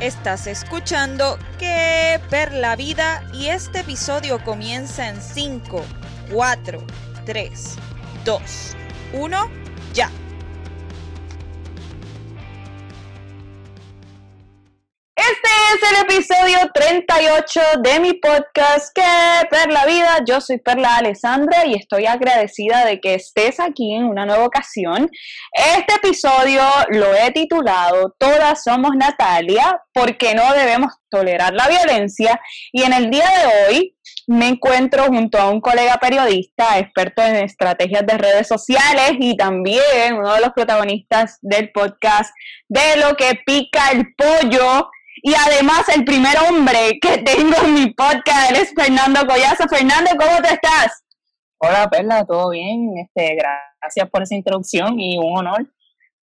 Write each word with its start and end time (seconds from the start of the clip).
Estás 0.00 0.46
escuchando 0.46 1.38
Que 1.58 2.18
Per 2.30 2.54
la 2.54 2.74
Vida 2.74 3.22
y 3.34 3.48
este 3.48 3.80
episodio 3.80 4.42
comienza 4.42 5.06
en 5.06 5.20
5, 5.20 5.84
4, 6.32 6.82
3, 7.26 7.76
2, 8.24 8.42
1, 9.12 9.59
es 15.72 15.90
el 15.92 16.02
episodio 16.02 16.58
38 16.74 17.60
de 17.80 18.00
mi 18.00 18.14
podcast 18.14 18.92
Que 18.92 19.46
Per 19.50 19.70
la 19.70 19.86
Vida. 19.86 20.18
Yo 20.26 20.40
soy 20.40 20.58
Perla 20.58 20.96
Alessandra 20.96 21.64
y 21.64 21.74
estoy 21.74 22.06
agradecida 22.06 22.84
de 22.84 23.00
que 23.00 23.14
estés 23.14 23.60
aquí 23.60 23.94
en 23.94 24.04
una 24.04 24.26
nueva 24.26 24.46
ocasión. 24.46 25.08
Este 25.52 25.94
episodio 25.94 26.62
lo 26.88 27.14
he 27.14 27.30
titulado 27.30 28.16
Todas 28.18 28.64
somos 28.64 28.96
Natalia 28.96 29.80
porque 29.92 30.34
no 30.34 30.52
debemos 30.54 30.92
tolerar 31.08 31.52
la 31.52 31.68
violencia 31.68 32.40
y 32.72 32.82
en 32.82 32.92
el 32.92 33.08
día 33.08 33.26
de 33.28 33.68
hoy 33.68 33.96
me 34.26 34.48
encuentro 34.48 35.04
junto 35.04 35.38
a 35.38 35.50
un 35.50 35.60
colega 35.60 35.98
periodista, 35.98 36.78
experto 36.78 37.22
en 37.22 37.36
estrategias 37.36 38.04
de 38.06 38.18
redes 38.18 38.48
sociales 38.48 39.12
y 39.20 39.36
también 39.36 40.14
uno 40.14 40.34
de 40.34 40.40
los 40.40 40.50
protagonistas 40.50 41.38
del 41.42 41.70
podcast 41.70 42.34
de 42.68 42.96
lo 42.96 43.14
que 43.14 43.38
pica 43.46 43.90
el 43.92 44.14
pollo 44.16 44.90
y 45.22 45.34
además 45.34 45.88
el 45.94 46.04
primer 46.04 46.36
hombre 46.48 46.98
que 47.00 47.18
tengo 47.18 47.54
en 47.64 47.74
mi 47.74 47.92
podcast 47.92 48.52
es 48.52 48.72
Fernando 48.74 49.26
Collazo. 49.26 49.68
Fernando, 49.68 50.10
¿cómo 50.18 50.40
te 50.42 50.54
estás? 50.54 51.04
Hola 51.58 51.88
Perla, 51.90 52.24
¿todo 52.24 52.50
bien? 52.50 52.96
Este, 52.96 53.36
gracias 53.36 54.08
por 54.10 54.22
esa 54.22 54.34
introducción 54.34 54.98
y 54.98 55.18
un 55.18 55.38
honor. 55.38 55.66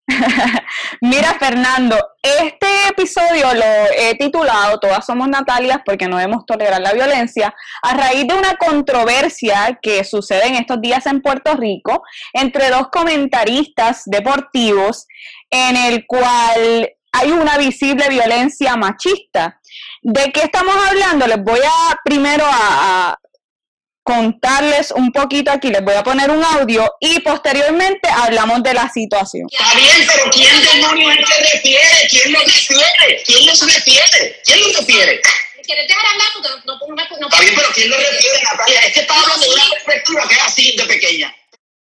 Mira 1.02 1.34
Fernando, 1.38 1.98
este 2.24 2.68
episodio 2.90 3.54
lo 3.54 3.92
he 3.98 4.16
titulado 4.16 4.80
Todas 4.80 5.06
somos 5.06 5.28
Natalias 5.28 5.80
porque 5.86 6.08
no 6.08 6.18
debemos 6.18 6.46
tolerar 6.46 6.80
la 6.80 6.94
violencia 6.94 7.54
a 7.82 7.94
raíz 7.94 8.26
de 8.26 8.34
una 8.34 8.56
controversia 8.56 9.78
que 9.82 10.06
sucede 10.06 10.48
en 10.48 10.56
estos 10.56 10.82
días 10.82 11.06
en 11.08 11.22
Puerto 11.22 11.56
Rico 11.56 12.04
entre 12.32 12.70
dos 12.70 12.88
comentaristas 12.90 14.04
deportivos 14.06 15.08
en 15.50 15.76
el 15.76 16.06
cual 16.08 16.90
hay 17.18 17.32
una 17.32 17.58
visible 17.58 18.08
violencia 18.10 18.76
machista. 18.76 19.60
¿De 20.02 20.32
qué 20.32 20.42
estamos 20.42 20.76
hablando? 20.88 21.28
Les 21.28 21.44
voy 21.44 21.60
a 21.60 22.00
primero 22.04 22.46
a, 22.48 23.18
contarles 24.04 24.92
un 24.92 25.12
poquito 25.12 25.52
aquí, 25.52 25.68
les 25.68 25.84
voy 25.84 25.96
a 25.96 26.02
poner 26.02 26.30
un 26.32 26.42
audio 26.42 26.90
y 27.02 27.20
posteriormente 27.20 28.08
hablamos 28.10 28.64
de 28.64 28.74
la 28.74 28.88
situación. 28.90 29.48
Está 29.52 29.76
bien, 29.76 30.08
pero 30.08 30.32
¿quién 30.32 30.64
demonios 30.64 31.18
es 31.18 31.26
que 31.26 31.52
refiere? 31.52 32.08
¿Quién 32.10 32.32
lo 32.32 32.40
refiere? 32.40 33.24
¿Quién 33.26 33.46
los 33.46 33.62
refiere? 33.62 34.42
¿Quién 34.46 34.60
los 34.62 34.78
refiere? 34.78 35.22
¿Quieres 35.62 35.88
dejar 35.90 36.06
hablar? 36.06 36.28
Porque 36.34 36.50
no, 36.66 36.74
no, 36.74 36.88
no, 36.88 37.20
no, 37.20 37.28
Está 37.28 37.42
bien, 37.42 37.54
pero 37.58 37.70
¿quién 37.74 37.90
lo 37.90 37.98
refiere, 37.98 38.40
Natalia? 38.50 38.80
Es 38.80 38.94
que 38.94 39.00
está 39.02 39.14
hablando 39.14 39.46
de 39.46 39.54
una 39.54 39.70
perspectiva 39.72 40.28
que 40.30 40.36
es 40.36 40.42
así 40.42 40.78
de 40.78 40.86
pequeña. 40.86 41.36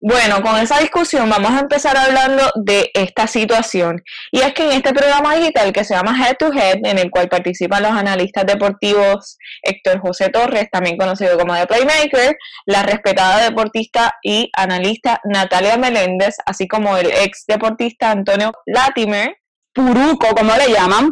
Bueno, 0.09 0.41
con 0.41 0.57
esa 0.57 0.79
discusión 0.79 1.29
vamos 1.29 1.51
a 1.51 1.59
empezar 1.59 1.97
hablando 1.97 2.45
de 2.55 2.93
esta 2.95 3.27
situación. 3.27 4.05
Y 4.31 4.39
es 4.39 4.55
que 4.55 4.63
en 4.63 4.71
este 4.71 4.93
programa 4.95 5.35
digital 5.35 5.73
que 5.73 5.83
se 5.83 5.97
llama 5.97 6.17
Head 6.17 6.37
to 6.37 6.53
Head, 6.53 6.77
en 6.85 6.99
el 6.99 7.11
cual 7.11 7.29
participan 7.29 7.83
los 7.83 7.91
analistas 7.91 8.47
deportivos 8.47 9.37
Héctor 9.63 9.99
José 9.99 10.29
Torres, 10.29 10.69
también 10.71 10.97
conocido 10.97 11.37
como 11.37 11.57
The 11.57 11.67
Playmaker, 11.67 12.37
la 12.67 12.85
respetada 12.85 13.43
deportista 13.43 14.15
y 14.23 14.49
analista 14.57 15.21
Natalia 15.25 15.77
Meléndez, 15.77 16.37
así 16.47 16.69
como 16.69 16.97
el 16.97 17.11
ex 17.11 17.43
deportista 17.49 18.13
Antonio 18.13 18.53
Latimer, 18.65 19.39
Puruco, 19.75 20.29
como 20.37 20.55
le 20.55 20.73
llaman, 20.73 21.11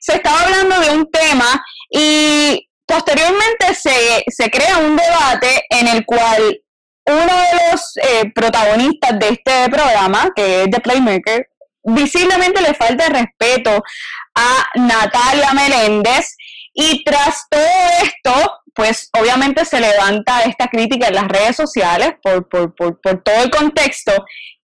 se 0.00 0.14
estaba 0.14 0.44
hablando 0.44 0.80
de 0.80 0.96
un 0.96 1.10
tema 1.10 1.62
y 1.90 2.70
posteriormente 2.86 3.74
se, 3.74 4.24
se 4.28 4.50
crea 4.50 4.78
un 4.78 4.96
debate 4.96 5.66
en 5.68 5.88
el 5.88 6.06
cual 6.06 6.58
uno 7.08 7.32
de 7.36 7.70
los 7.70 7.96
eh, 7.96 8.30
protagonistas 8.34 9.18
de 9.18 9.28
este 9.28 9.70
programa, 9.70 10.30
que 10.34 10.62
es 10.62 10.70
The 10.70 10.80
Playmaker, 10.80 11.48
visiblemente 11.82 12.60
le 12.60 12.74
falta 12.74 13.08
respeto 13.08 13.82
a 14.34 14.66
Natalia 14.74 15.52
Meléndez 15.52 16.36
y 16.74 17.02
tras 17.04 17.46
todo 17.50 17.62
esto, 18.02 18.60
pues 18.74 19.10
obviamente 19.18 19.64
se 19.64 19.80
levanta 19.80 20.42
esta 20.42 20.68
crítica 20.68 21.08
en 21.08 21.14
las 21.14 21.28
redes 21.28 21.56
sociales 21.56 22.12
por, 22.22 22.48
por, 22.48 22.74
por, 22.74 23.00
por 23.00 23.22
todo 23.22 23.42
el 23.42 23.50
contexto 23.50 24.12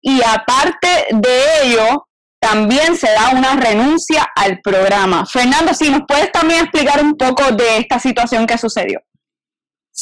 y 0.01 0.21
aparte 0.23 1.07
de 1.11 1.63
ello, 1.65 2.07
también 2.41 2.97
se 2.97 3.07
da 3.11 3.31
una 3.31 3.55
renuncia 3.57 4.27
al 4.35 4.61
programa. 4.61 5.27
Fernando, 5.27 5.75
si 5.75 5.91
nos 5.91 6.03
puedes 6.09 6.33
también 6.33 6.61
explicar 6.61 7.03
un 7.03 7.17
poco 7.17 7.53
de 7.53 7.77
esta 7.77 7.99
situación 7.99 8.47
que 8.47 8.57
sucedió. 8.57 9.03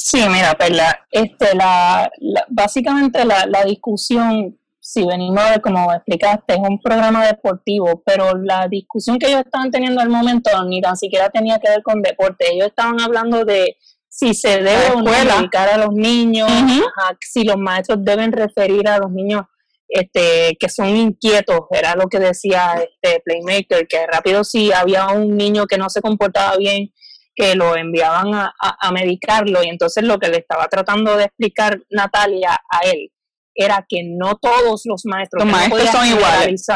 Sí, 0.00 0.20
mira, 0.28 0.54
Perla, 0.54 1.06
este, 1.10 1.54
la, 1.56 2.08
la- 2.18 2.46
básicamente 2.48 3.24
la, 3.24 3.46
la 3.46 3.64
discusión, 3.64 4.56
si 4.78 5.04
venimos 5.04 5.42
a 5.42 5.50
ver 5.50 5.60
como 5.60 5.92
explicaste, 5.92 6.54
es 6.54 6.60
un 6.60 6.80
programa 6.80 7.26
deportivo, 7.26 8.02
pero 8.06 8.32
la 8.36 8.68
discusión 8.68 9.18
que 9.18 9.26
ellos 9.26 9.42
estaban 9.44 9.70
teniendo 9.72 10.00
al 10.00 10.08
momento 10.08 10.50
ni 10.64 10.80
tan 10.80 10.96
siquiera 10.96 11.30
tenía 11.30 11.58
que 11.58 11.68
ver 11.68 11.82
con 11.82 12.00
deporte. 12.00 12.46
Ellos 12.52 12.68
estaban 12.68 13.00
hablando 13.00 13.44
de 13.44 13.76
si 14.08 14.34
se 14.34 14.58
debe 14.62 14.90
o 14.94 15.02
no 15.02 15.10
escuela. 15.10 15.36
dedicar 15.38 15.68
a 15.68 15.78
los 15.78 15.92
niños, 15.92 16.48
ajá, 16.48 17.16
si 17.20 17.42
los 17.44 17.56
maestros 17.56 17.98
deben 18.02 18.30
referir 18.32 18.88
a 18.88 18.98
los 18.98 19.10
niños 19.10 19.42
este, 19.88 20.56
que 20.60 20.68
son 20.68 20.88
inquietos, 20.88 21.60
era 21.70 21.94
lo 21.96 22.06
que 22.08 22.18
decía 22.20 22.74
este 22.82 23.20
Playmaker, 23.24 23.86
que 23.88 24.06
rápido 24.06 24.44
si 24.44 24.70
había 24.72 25.08
un 25.08 25.36
niño 25.36 25.66
que 25.66 25.76
no 25.78 25.88
se 25.90 26.00
comportaba 26.02 26.56
bien, 26.56 26.92
que 27.38 27.54
lo 27.54 27.76
enviaban 27.76 28.34
a, 28.34 28.52
a- 28.60 28.88
a 28.88 28.90
medicarlo 28.92 29.62
y 29.62 29.68
entonces 29.68 30.02
lo 30.02 30.18
que 30.18 30.28
le 30.28 30.38
estaba 30.38 30.66
tratando 30.66 31.16
de 31.16 31.24
explicar 31.24 31.78
Natalia 31.88 32.58
a 32.68 32.80
él 32.80 33.12
era 33.54 33.86
que 33.88 34.02
no 34.04 34.34
todos 34.36 34.82
los 34.86 35.02
maestros, 35.04 35.44
Los 35.44 35.52
no 35.52 35.56
maestros 35.56 35.82
son 35.92 36.06
iguales. 36.06 36.66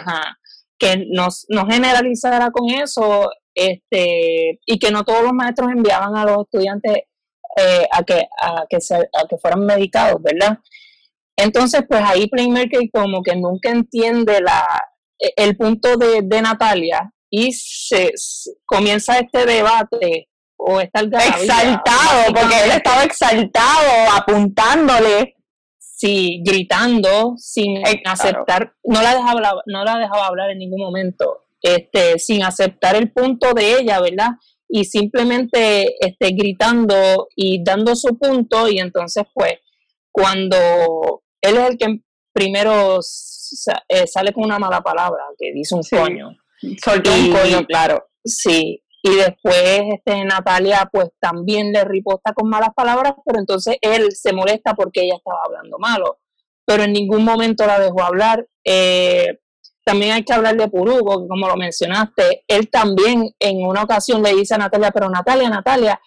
ajá, 0.00 0.36
que 0.78 1.06
no, 1.10 1.28
no 1.48 1.66
generalizara 1.66 2.50
con 2.50 2.68
eso 2.70 3.30
este 3.54 4.58
y 4.66 4.78
que 4.80 4.90
no 4.90 5.04
todos 5.04 5.22
los 5.22 5.32
maestros 5.32 5.70
enviaban 5.70 6.16
a 6.16 6.24
los 6.24 6.38
estudiantes 6.42 6.96
eh, 7.56 7.86
a, 7.92 8.02
que, 8.02 8.26
a, 8.42 8.64
que 8.68 8.80
se, 8.80 8.96
a 8.96 9.28
que 9.30 9.38
fueran 9.38 9.64
medicados, 9.64 10.20
¿verdad? 10.20 10.58
Entonces, 11.36 11.82
pues 11.88 12.02
ahí 12.04 12.26
Playmaker 12.28 12.80
como 12.92 13.22
que 13.22 13.36
nunca 13.36 13.70
entiende 13.70 14.40
la, 14.40 14.66
e- 15.20 15.32
el 15.36 15.56
punto 15.56 15.96
de, 15.96 16.22
de 16.22 16.42
Natalia 16.42 17.12
y 17.36 17.52
se, 17.52 18.12
se- 18.14 18.52
comienza 18.64 19.18
este 19.18 19.44
debate 19.46 20.28
o 20.56 20.80
esta 20.80 21.00
Exaltado, 21.00 22.32
porque 22.34 22.64
él 22.64 22.70
estaba 22.70 23.02
exaltado, 23.04 23.90
apuntándole. 24.16 25.34
sí, 25.78 26.42
gritando 26.44 27.34
sin 27.36 27.78
Eh, 27.78 28.02
claro. 28.02 28.20
aceptar, 28.20 28.74
no 28.84 29.00
la 29.02 29.14
dejaba 29.14 29.62
no 29.66 29.84
la 29.84 29.98
dejaba 29.98 30.26
hablar 30.26 30.50
en 30.50 30.58
ningún 30.58 30.80
momento, 30.80 31.44
este, 31.62 32.18
sin 32.18 32.42
aceptar 32.42 32.94
el 32.96 33.10
punto 33.12 33.52
de 33.54 33.78
ella, 33.78 34.00
¿verdad? 34.00 34.30
Y 34.68 34.84
simplemente 34.84 35.94
este, 36.06 36.30
gritando 36.32 37.28
y 37.36 37.62
dando 37.62 37.94
su 37.96 38.18
punto, 38.18 38.68
y 38.68 38.78
entonces, 38.80 39.24
pues, 39.32 39.54
cuando 40.10 41.22
él 41.40 41.56
es 41.58 41.70
el 41.70 41.78
que 41.78 42.00
primero 42.32 42.98
eh, 43.88 44.06
sale 44.06 44.32
con 44.32 44.44
una 44.44 44.58
mala 44.58 44.80
palabra, 44.80 45.22
que 45.38 45.52
dice 45.52 45.74
un 45.74 45.82
Sí. 45.84 45.96
Soltó 46.82 47.12
un 47.12 47.32
coño, 47.32 47.64
claro. 47.66 48.08
Sí, 48.24 48.84
y 49.06 49.16
después 49.16 49.82
este, 49.92 50.24
Natalia 50.24 50.88
pues 50.90 51.10
también 51.20 51.72
le 51.72 51.84
riposta 51.84 52.32
con 52.32 52.48
malas 52.48 52.70
palabras, 52.74 53.12
pero 53.26 53.38
entonces 53.38 53.76
él 53.82 54.12
se 54.12 54.32
molesta 54.32 54.72
porque 54.72 55.02
ella 55.02 55.16
estaba 55.16 55.40
hablando 55.44 55.78
malo, 55.78 56.20
pero 56.64 56.84
en 56.84 56.94
ningún 56.94 57.22
momento 57.22 57.66
la 57.66 57.78
dejó 57.78 58.02
hablar. 58.02 58.46
Eh, 58.64 59.40
también 59.84 60.12
hay 60.12 60.24
que 60.24 60.32
hablar 60.32 60.56
de 60.56 60.68
Purugo, 60.68 61.20
que 61.20 61.28
como 61.28 61.46
lo 61.46 61.56
mencionaste, 61.56 62.44
él 62.48 62.70
también 62.70 63.34
en 63.38 63.66
una 63.66 63.82
ocasión 63.82 64.22
le 64.22 64.34
dice 64.34 64.54
a 64.54 64.58
Natalia, 64.58 64.90
pero 64.90 65.10
Natalia, 65.10 65.50
Natalia, 65.50 66.00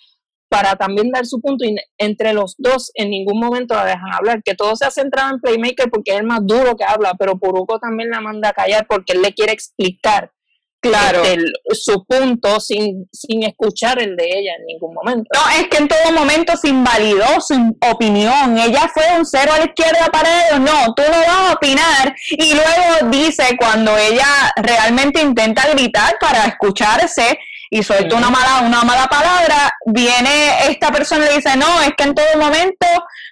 para 0.50 0.76
también 0.76 1.12
dar 1.12 1.28
su 1.28 1.40
punto, 1.40 1.66
y 1.66 1.76
entre 2.00 2.34
los 2.34 2.56
dos 2.58 2.90
en 2.96 3.12
ningún 3.12 3.40
momento 3.40 3.76
la 3.76 3.86
dejan 3.86 4.12
hablar, 4.12 4.42
que 4.44 4.56
todo 4.56 4.76
se 4.76 4.86
ha 4.86 4.90
centrado 4.90 5.36
en 5.36 5.40
Playmaker 5.40 5.92
porque 5.92 6.14
es 6.14 6.20
el 6.22 6.26
más 6.26 6.40
duro 6.42 6.76
que 6.76 6.84
habla, 6.84 7.14
pero 7.20 7.38
Purugo 7.38 7.78
también 7.78 8.10
la 8.10 8.22
manda 8.22 8.50
a 8.50 8.54
callar 8.54 8.88
porque 8.88 9.14
él 9.14 9.22
le 9.22 9.36
quiere 9.36 9.52
explicar 9.52 10.32
Claro. 10.80 11.22
este, 11.24 11.34
el- 11.34 11.54
su 11.74 12.06
punto 12.06 12.60
sin, 12.60 13.08
sin 13.12 13.44
escuchar 13.44 14.00
el 14.02 14.16
de 14.16 14.26
ella 14.26 14.52
en 14.60 14.66
ningún 14.68 14.94
momento. 14.94 15.30
No, 15.34 15.50
es 15.60 15.68
que 15.68 15.78
en 15.78 15.88
todo 15.88 16.12
momento 16.14 16.56
se 16.56 16.70
invalidó 16.70 17.42
su 17.42 17.56
opinión. 17.92 18.58
Ella 18.58 18.90
fue 18.94 19.04
un 19.18 19.26
cero 19.26 19.52
a 19.56 19.60
la 19.60 19.66
izquierda 19.66 20.08
para 20.12 20.48
ellos. 20.48 20.60
No, 20.62 20.94
tú 20.94 21.02
no 21.04 21.18
vas 21.18 21.50
a 21.50 21.54
opinar. 21.54 22.16
Y 22.32 22.54
luego 22.54 23.10
dice 23.12 23.58
cuando 23.60 23.98
ella 23.98 24.28
realmente 24.56 25.22
intenta 25.22 25.68
gritar 25.70 26.16
para 26.20 26.46
escucharse 26.46 27.38
y 27.70 27.84
suelta 27.84 28.16
una 28.16 28.30
mala, 28.30 28.60
una 28.66 28.84
mala 28.84 29.08
palabra, 29.08 29.70
viene 29.86 30.70
esta 30.70 30.90
persona 30.92 31.26
y 31.26 31.30
le 31.30 31.36
dice, 31.36 31.58
no, 31.58 31.82
es 31.82 31.92
que 31.98 32.04
en 32.06 32.16
todo 32.16 32.26
momento 32.40 32.88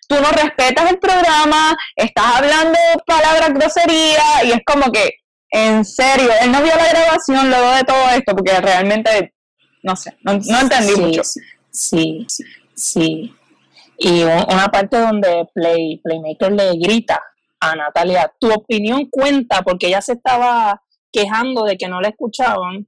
tú 0.09 0.15
no 0.15 0.29
respetas 0.31 0.89
el 0.91 0.99
programa, 0.99 1.75
estás 1.95 2.25
hablando 2.37 2.77
palabras 3.05 3.53
groserías 3.53 4.43
y 4.43 4.51
es 4.51 4.59
como 4.65 4.91
que 4.91 5.19
En 5.57 5.85
serio, 5.85 6.29
él 6.41 6.51
no 6.51 6.61
vio 6.61 6.73
la 6.75 6.89
grabación 6.89 7.49
luego 7.49 7.71
de 7.71 7.83
todo 7.83 8.09
esto 8.09 8.35
porque 8.35 8.59
realmente, 8.59 9.33
no 9.83 9.95
sé, 9.95 10.17
no, 10.21 10.33
no 10.33 10.59
entendí 10.59 10.93
sí, 10.93 11.01
mucho. 11.01 11.21
Sí, 11.71 12.27
sí. 12.75 13.33
Y 13.97 14.23
un- 14.23 14.45
una 14.53 14.67
parte 14.67 14.99
donde 14.99 15.47
Play, 15.53 16.01
Playmaker 16.03 16.51
le 16.51 16.73
grita 16.77 17.21
a 17.61 17.73
Natalia, 17.75 18.29
tu 18.37 18.51
opinión 18.51 19.05
cuenta, 19.09 19.61
porque 19.61 19.87
ella 19.87 20.01
se 20.01 20.13
estaba 20.13 20.81
quejando 21.11 21.63
de 21.63 21.77
que 21.77 21.87
no 21.87 22.01
la 22.01 22.09
escuchaban 22.09 22.87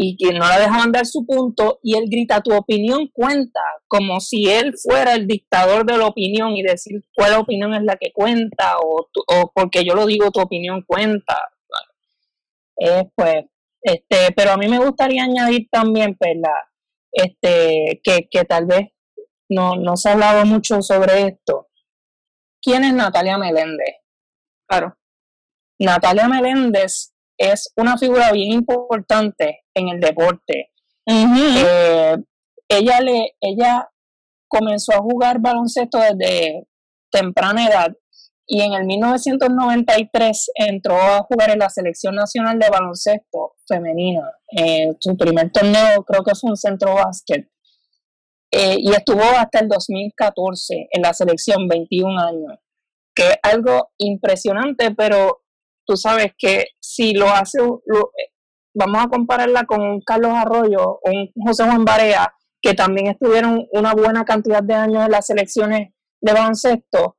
y 0.00 0.16
que 0.16 0.32
no 0.32 0.40
la 0.48 0.58
dejaban 0.58 0.92
dar 0.92 1.04
su 1.06 1.24
punto, 1.26 1.78
y 1.82 1.96
él 1.96 2.04
grita, 2.08 2.40
tu 2.40 2.52
opinión 2.54 3.08
cuenta, 3.12 3.60
como 3.88 4.20
si 4.20 4.48
él 4.50 4.74
fuera 4.80 5.14
el 5.14 5.26
dictador 5.26 5.84
de 5.84 5.98
la 5.98 6.06
opinión 6.06 6.56
y 6.56 6.62
decir 6.62 7.02
cuál 7.14 7.34
opinión 7.34 7.74
es 7.74 7.82
la 7.82 7.96
que 7.96 8.12
cuenta, 8.12 8.78
o, 8.80 9.08
tu- 9.12 9.24
o 9.26 9.50
porque 9.54 9.84
yo 9.84 9.94
lo 9.94 10.06
digo, 10.06 10.30
tu 10.30 10.40
opinión 10.40 10.82
cuenta. 10.86 11.38
Eh, 12.76 13.08
pues, 13.14 13.44
este, 13.82 14.32
pero 14.34 14.52
a 14.52 14.56
mí 14.56 14.68
me 14.68 14.78
gustaría 14.78 15.24
añadir 15.24 15.68
también, 15.70 16.16
pues, 16.16 16.36
la, 16.36 16.70
este, 17.12 18.00
que, 18.02 18.28
que 18.30 18.44
tal 18.44 18.66
vez 18.66 18.88
no, 19.48 19.76
no 19.76 19.96
se 19.96 20.08
ha 20.08 20.12
hablado 20.12 20.44
mucho 20.44 20.82
sobre 20.82 21.28
esto. 21.28 21.68
¿Quién 22.62 22.84
es 22.84 22.94
Natalia 22.94 23.36
Meléndez? 23.38 23.96
Claro. 24.66 24.96
Natalia 25.78 26.28
Meléndez 26.28 27.12
es 27.36 27.72
una 27.76 27.98
figura 27.98 28.32
bien 28.32 28.52
importante 28.52 29.64
en 29.74 29.88
el 29.88 30.00
deporte. 30.00 30.70
Eh, 31.06 32.16
ella 32.68 33.00
le, 33.00 33.36
ella 33.40 33.88
comenzó 34.48 34.94
a 34.94 35.02
jugar 35.02 35.40
baloncesto 35.40 35.98
desde 35.98 36.66
temprana 37.10 37.66
edad 37.66 37.96
y 38.46 38.60
en 38.60 38.74
el 38.74 38.84
1993 38.84 40.50
entró 40.54 40.96
a 40.96 41.22
jugar 41.22 41.50
en 41.50 41.60
la 41.60 41.70
selección 41.70 42.14
nacional 42.14 42.58
de 42.58 42.68
baloncesto 42.68 43.54
femenina. 43.66 44.30
Eh, 44.56 44.92
su 45.00 45.16
primer 45.16 45.50
torneo 45.50 46.04
creo 46.04 46.22
que 46.22 46.34
fue 46.34 46.50
un 46.50 46.56
centro 46.56 46.94
básquet. 46.94 47.48
Eh, 48.50 48.76
y 48.78 48.92
estuvo 48.92 49.22
hasta 49.22 49.60
el 49.60 49.68
2014 49.68 50.88
en 50.90 51.02
la 51.02 51.12
selección, 51.12 51.66
21 51.66 52.20
años, 52.20 52.58
que 53.14 53.30
es 53.30 53.36
algo 53.42 53.90
impresionante, 53.98 54.94
pero 54.94 55.42
tú 55.86 55.96
sabes 55.96 56.32
que 56.38 56.66
si 56.80 57.14
lo 57.14 57.28
hace, 57.28 57.58
eh, 57.60 58.30
vamos 58.74 59.04
a 59.04 59.08
compararla 59.08 59.64
con 59.64 59.80
un 59.80 60.00
Carlos 60.02 60.32
Arroyo 60.34 61.00
un 61.02 61.32
José 61.44 61.64
Juan 61.64 61.84
Barea, 61.84 62.32
que 62.60 62.74
también 62.74 63.08
estuvieron 63.08 63.66
una 63.72 63.92
buena 63.92 64.24
cantidad 64.24 64.62
de 64.62 64.74
años 64.74 65.04
en 65.04 65.10
las 65.10 65.26
selecciones 65.26 65.92
de 66.20 66.32
baloncesto, 66.32 67.16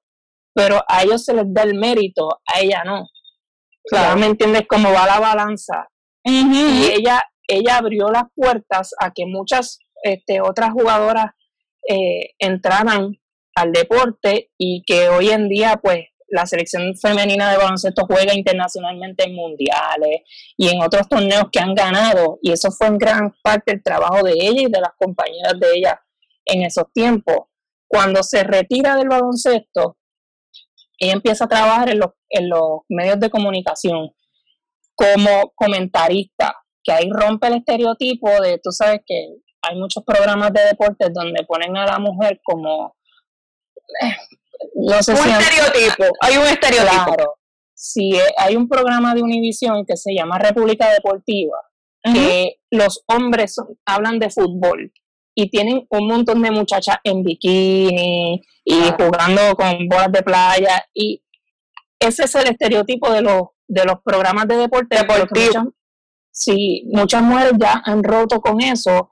pero 0.56 0.82
a 0.88 1.04
ellos 1.04 1.26
se 1.26 1.34
les 1.34 1.54
da 1.54 1.64
el 1.64 1.76
mérito, 1.76 2.30
a 2.48 2.62
ella 2.62 2.84
no. 2.86 3.10
Claro. 3.84 4.18
Me 4.18 4.26
entiendes 4.26 4.64
cómo 4.68 4.92
va 4.92 5.06
la 5.06 5.20
balanza. 5.20 5.90
Y 6.24 6.90
ella, 6.92 7.22
ella 7.48 7.78
abrió 7.78 8.10
las 8.10 8.24
puertas 8.34 8.96
a 9.00 9.12
que 9.12 9.26
muchas 9.28 9.80
este, 10.02 10.42
otras 10.42 10.72
jugadoras 10.72 11.28
eh, 11.88 12.32
entraran 12.40 13.20
al 13.54 13.72
deporte 13.72 14.50
y 14.58 14.84
que 14.88 15.10
hoy 15.10 15.30
en 15.30 15.50
día, 15.50 15.80
pues, 15.84 16.06
la 16.28 16.46
selección 16.48 16.96
femenina 16.96 17.52
de 17.52 17.58
baloncesto 17.58 18.06
juega 18.08 18.34
internacionalmente 18.34 19.26
en 19.26 19.36
mundiales 19.36 20.22
y 20.58 20.70
en 20.70 20.82
otros 20.82 21.08
torneos 21.08 21.46
que 21.52 21.60
han 21.60 21.76
ganado. 21.76 22.40
Y 22.42 22.52
eso 22.52 22.72
fue 22.72 22.88
en 22.88 22.98
gran 22.98 23.36
parte 23.44 23.74
el 23.74 23.84
trabajo 23.84 24.24
de 24.24 24.34
ella 24.34 24.62
y 24.62 24.72
de 24.72 24.82
las 24.82 24.94
compañeras 24.98 25.60
de 25.60 25.68
ella 25.76 26.02
en 26.46 26.64
esos 26.64 26.86
tiempos. 26.94 27.48
Cuando 27.88 28.24
se 28.24 28.44
retira 28.44 28.96
del 28.96 29.10
baloncesto, 29.10 29.98
ella 31.00 31.14
empieza 31.14 31.46
a 31.46 31.50
trabajar 31.50 31.90
en 31.90 32.00
los, 32.00 32.10
en 32.30 32.50
los 32.50 32.82
medios 32.90 33.20
de 33.20 33.30
comunicación 33.30 34.10
como 34.96 35.52
comentarista, 35.56 36.56
que 36.84 36.92
ahí 36.92 37.10
rompe 37.12 37.48
el 37.48 37.56
estereotipo 37.56 38.30
de, 38.42 38.60
tú 38.64 38.72
sabes 38.72 39.02
que 39.06 39.28
hay 39.62 39.78
muchos 39.78 40.04
programas 40.06 40.54
de 40.54 40.62
deportes 40.64 41.10
donde 41.14 41.44
ponen 41.46 41.76
a 41.76 41.86
la 41.86 42.00
mujer 42.00 42.40
como, 42.44 42.96
eh, 44.02 44.16
no 44.76 45.02
sé 45.04 45.12
un 45.14 45.18
si 45.18 45.30
han- 45.32 45.42
estereotipo, 45.42 46.04
hay 46.22 46.38
un 46.38 46.44
estereotipo. 46.48 47.06
Claro. 47.06 47.34
Sí, 47.74 48.16
eh, 48.16 48.34
hay 48.38 48.56
un 48.56 48.70
programa 48.70 49.14
de 49.14 49.22
Univisión 49.22 49.86
que 49.86 49.98
se 49.98 50.14
llama 50.16 50.40
República 50.40 50.92
Deportiva, 50.94 51.58
que 52.04 52.58
los 52.72 53.04
hombres 53.08 53.56
hablan 53.86 54.20
de 54.20 54.30
fútbol 54.30 54.94
y 55.36 55.50
tienen 55.50 55.86
un 55.90 56.08
montón 56.08 56.42
de 56.42 56.50
muchachas 56.50 56.98
en 57.04 57.22
bikini 57.22 58.42
y 58.64 58.82
jugando 58.98 59.56
con 59.56 59.88
bolas 59.88 60.12
de 60.12 60.24
playa 60.24 60.86
y 60.94 61.22
ese 62.00 62.24
es 62.24 62.36
el 62.36 62.48
estereotipo 62.48 63.12
de 63.12 63.22
los 63.22 63.44
de 63.68 63.84
los 63.84 63.98
programas 64.04 64.48
de 64.48 64.58
deporte 64.58 64.98
muchas, 65.36 65.66
sí 66.32 66.90
muchas 66.94 67.22
mujeres 67.22 67.54
ya 67.60 67.82
han 67.86 68.04
roto 68.04 68.40
con 68.40 68.62
eso 68.62 69.12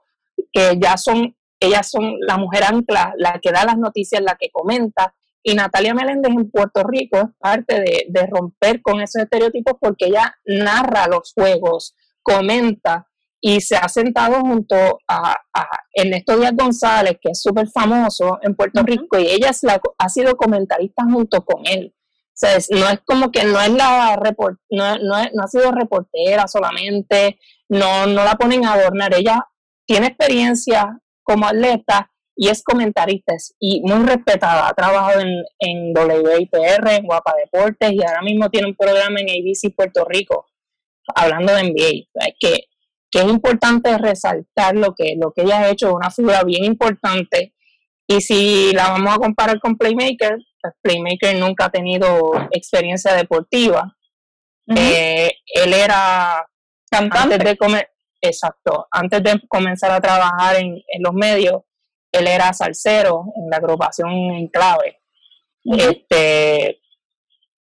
que 0.52 0.78
ya 0.80 0.96
son 0.96 1.36
ellas 1.60 1.90
son 1.90 2.16
la 2.20 2.36
mujer 2.36 2.64
ancla 2.64 3.14
la 3.16 3.38
que 3.40 3.52
da 3.52 3.64
las 3.64 3.78
noticias 3.78 4.22
la 4.22 4.36
que 4.38 4.50
comenta. 4.50 5.14
Y 5.42 5.54
Natalia 5.54 5.94
Meléndez 5.94 6.32
en 6.32 6.50
Puerto 6.50 6.82
Rico 6.84 7.18
es 7.18 7.28
parte 7.38 7.80
de, 7.80 8.06
de 8.08 8.26
romper 8.26 8.80
con 8.80 9.00
esos 9.00 9.22
estereotipos 9.22 9.74
porque 9.78 10.06
ella 10.06 10.34
narra 10.46 11.06
los 11.06 11.32
juegos, 11.34 11.94
comenta 12.22 13.08
y 13.46 13.60
se 13.60 13.76
ha 13.76 13.86
sentado 13.90 14.40
junto 14.40 14.74
a, 15.06 15.32
a 15.52 15.66
Ernesto 15.92 16.38
Díaz 16.38 16.54
González, 16.56 17.18
que 17.20 17.32
es 17.32 17.42
súper 17.42 17.68
famoso 17.68 18.38
en 18.42 18.54
Puerto. 18.54 18.82
Rico, 18.82 19.18
y 19.18 19.26
ella 19.26 19.50
es 19.50 19.62
la, 19.62 19.78
ha 19.98 20.08
sido 20.08 20.34
comentarista 20.34 21.04
junto 21.04 21.44
con 21.44 21.62
él. 21.66 21.94
O 21.94 22.32
sea, 22.32 22.56
es- 22.56 22.70
no 22.70 22.88
es 22.88 23.00
como 23.04 23.30
que 23.30 23.44
no 23.44 23.60
es 23.60 23.68
la 23.68 24.16
report, 24.16 24.58
no, 24.70 24.96
no, 24.96 25.18
es- 25.18 25.30
no 25.34 25.42
ha 25.44 25.48
sido 25.48 25.70
reportera 25.72 26.48
solamente, 26.48 27.38
no, 27.68 28.06
no 28.06 28.24
la 28.24 28.34
ponen 28.36 28.64
a 28.64 28.72
adornar. 28.72 29.12
Ella 29.14 29.46
tiene 29.86 30.06
experiencia 30.06 30.98
como 31.22 31.46
atleta 31.46 32.10
y 32.34 32.48
es 32.48 32.62
comentarista 32.64 33.34
es- 33.34 33.54
y 33.60 33.82
muy 33.82 34.06
respetada. 34.06 34.68
Ha 34.68 34.72
trabajado 34.72 35.20
en, 35.20 35.44
en 35.58 35.92
WIPR, 35.94 36.92
en 36.96 37.04
Guapa 37.06 37.34
Deportes 37.36 37.92
y 37.92 38.02
ahora 38.02 38.22
mismo 38.22 38.48
tiene 38.48 38.68
un 38.68 38.74
programa 38.74 39.20
en 39.20 39.28
ABC 39.28 39.70
Puerto 39.76 40.06
Rico 40.08 40.46
hablando 41.14 41.52
de 41.54 41.60
NBA. 41.64 42.06
O 42.08 42.20
sea, 42.20 42.34
que, 42.40 42.64
que 43.14 43.20
es 43.20 43.28
importante 43.28 43.96
resaltar 43.96 44.74
lo 44.74 44.92
que, 44.92 45.14
lo 45.16 45.30
que 45.32 45.42
ella 45.42 45.60
ha 45.60 45.70
hecho, 45.70 45.94
una 45.94 46.10
figura 46.10 46.42
bien 46.42 46.64
importante. 46.64 47.54
Y 48.08 48.20
si 48.20 48.72
la 48.72 48.90
vamos 48.90 49.14
a 49.14 49.18
comparar 49.18 49.60
con 49.60 49.76
Playmaker, 49.76 50.36
pues 50.60 50.74
Playmaker 50.82 51.36
nunca 51.38 51.66
ha 51.66 51.70
tenido 51.70 52.32
experiencia 52.50 53.14
deportiva. 53.14 53.96
Eh, 54.66 55.30
él 55.46 55.72
era 55.74 56.44
Cantante. 56.90 57.34
antes 57.34 57.48
de 57.50 57.56
come- 57.56 57.88
exacto, 58.20 58.88
antes 58.90 59.22
de 59.22 59.40
comenzar 59.48 59.92
a 59.92 60.00
trabajar 60.00 60.56
en, 60.56 60.74
en 60.88 61.02
los 61.02 61.12
medios, 61.14 61.62
él 62.10 62.26
era 62.26 62.52
salsero 62.52 63.26
en 63.36 63.48
la 63.48 63.58
agrupación 63.58 64.10
Enclave. 64.10 65.00
Ujú. 65.64 65.78
Este, 65.78 66.80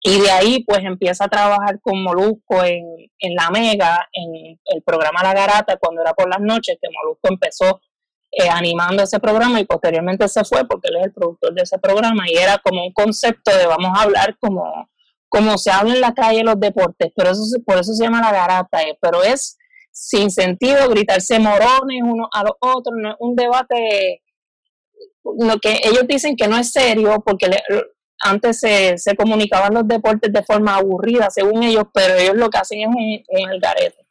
y 0.04 0.20
de 0.20 0.30
ahí 0.30 0.64
pues 0.64 0.80
empieza 0.84 1.24
a 1.24 1.28
trabajar 1.28 1.80
con 1.80 2.02
Molusco 2.02 2.64
en, 2.64 2.84
en 3.18 3.34
La 3.34 3.50
Mega, 3.50 4.08
en 4.12 4.58
el 4.64 4.82
programa 4.82 5.22
La 5.22 5.32
Garata, 5.32 5.76
cuando 5.76 6.02
era 6.02 6.12
por 6.12 6.28
las 6.28 6.40
noches, 6.40 6.76
que 6.80 6.88
Molusco 6.90 7.28
empezó 7.30 7.80
eh, 8.32 8.48
animando 8.48 9.02
ese 9.02 9.20
programa 9.20 9.60
y 9.60 9.64
posteriormente 9.64 10.26
se 10.28 10.42
fue 10.44 10.66
porque 10.66 10.88
él 10.88 10.96
es 10.96 11.04
el 11.04 11.12
productor 11.12 11.54
de 11.54 11.62
ese 11.62 11.78
programa 11.78 12.24
y 12.28 12.34
era 12.36 12.58
como 12.58 12.84
un 12.84 12.92
concepto 12.92 13.56
de 13.56 13.66
vamos 13.66 13.92
a 13.96 14.02
hablar 14.02 14.36
como, 14.40 14.64
como 15.28 15.56
se 15.58 15.70
habla 15.70 15.94
en 15.94 16.00
la 16.00 16.14
calle 16.14 16.42
los 16.42 16.58
deportes, 16.58 17.12
pero 17.14 17.30
eso 17.30 17.42
por 17.64 17.78
eso 17.78 17.92
se 17.94 18.02
llama 18.04 18.20
La 18.22 18.32
Garata, 18.32 18.82
eh, 18.82 18.98
pero 19.00 19.22
es 19.22 19.56
sin 19.92 20.30
sentido 20.30 20.88
gritarse 20.88 21.38
morones 21.38 22.00
unos 22.02 22.28
a 22.32 22.42
los 22.42 22.54
otros, 22.60 22.94
no 22.96 23.10
es 23.10 23.16
un 23.20 23.36
debate 23.36 24.22
lo 25.24 25.58
que 25.58 25.78
ellos 25.84 26.04
dicen 26.08 26.34
que 26.34 26.48
no 26.48 26.56
es 26.58 26.72
serio 26.72 27.22
porque 27.24 27.46
le- 27.48 27.62
antes 28.22 28.58
se, 28.60 28.96
se 28.98 29.14
comunicaban 29.16 29.74
los 29.74 29.86
deportes 29.86 30.32
de 30.32 30.42
forma 30.42 30.76
aburrida 30.76 31.28
según 31.30 31.62
ellos, 31.62 31.84
pero 31.92 32.14
ellos 32.14 32.36
lo 32.36 32.48
que 32.50 32.58
hacen 32.58 32.80
es 32.80 32.86
un, 32.88 33.22
un 33.28 33.50
algarete 33.50 34.06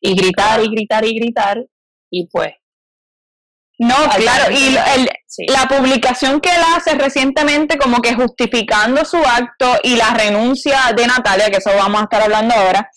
y 0.00 0.14
gritar 0.14 0.62
y 0.64 0.68
gritar 0.70 1.04
y 1.04 1.14
gritar 1.18 1.64
y 2.10 2.26
pues 2.26 2.52
No, 3.78 3.94
claro, 4.16 4.50
y 4.50 4.76
el- 4.96 5.08
sí. 5.26 5.46
la 5.48 5.66
publicación 5.68 6.40
que 6.40 6.50
él 6.50 6.60
hace 6.76 6.94
recientemente 6.96 7.78
como 7.78 8.00
que 8.02 8.14
justificando 8.14 9.04
su 9.04 9.16
acto 9.18 9.78
y 9.82 9.96
la 9.96 10.10
renuncia 10.14 10.78
de 10.96 11.06
Natalia, 11.06 11.50
que 11.50 11.58
eso 11.58 11.70
vamos 11.76 12.00
a 12.00 12.04
estar 12.04 12.22
hablando 12.22 12.54
ahora, 12.54 12.90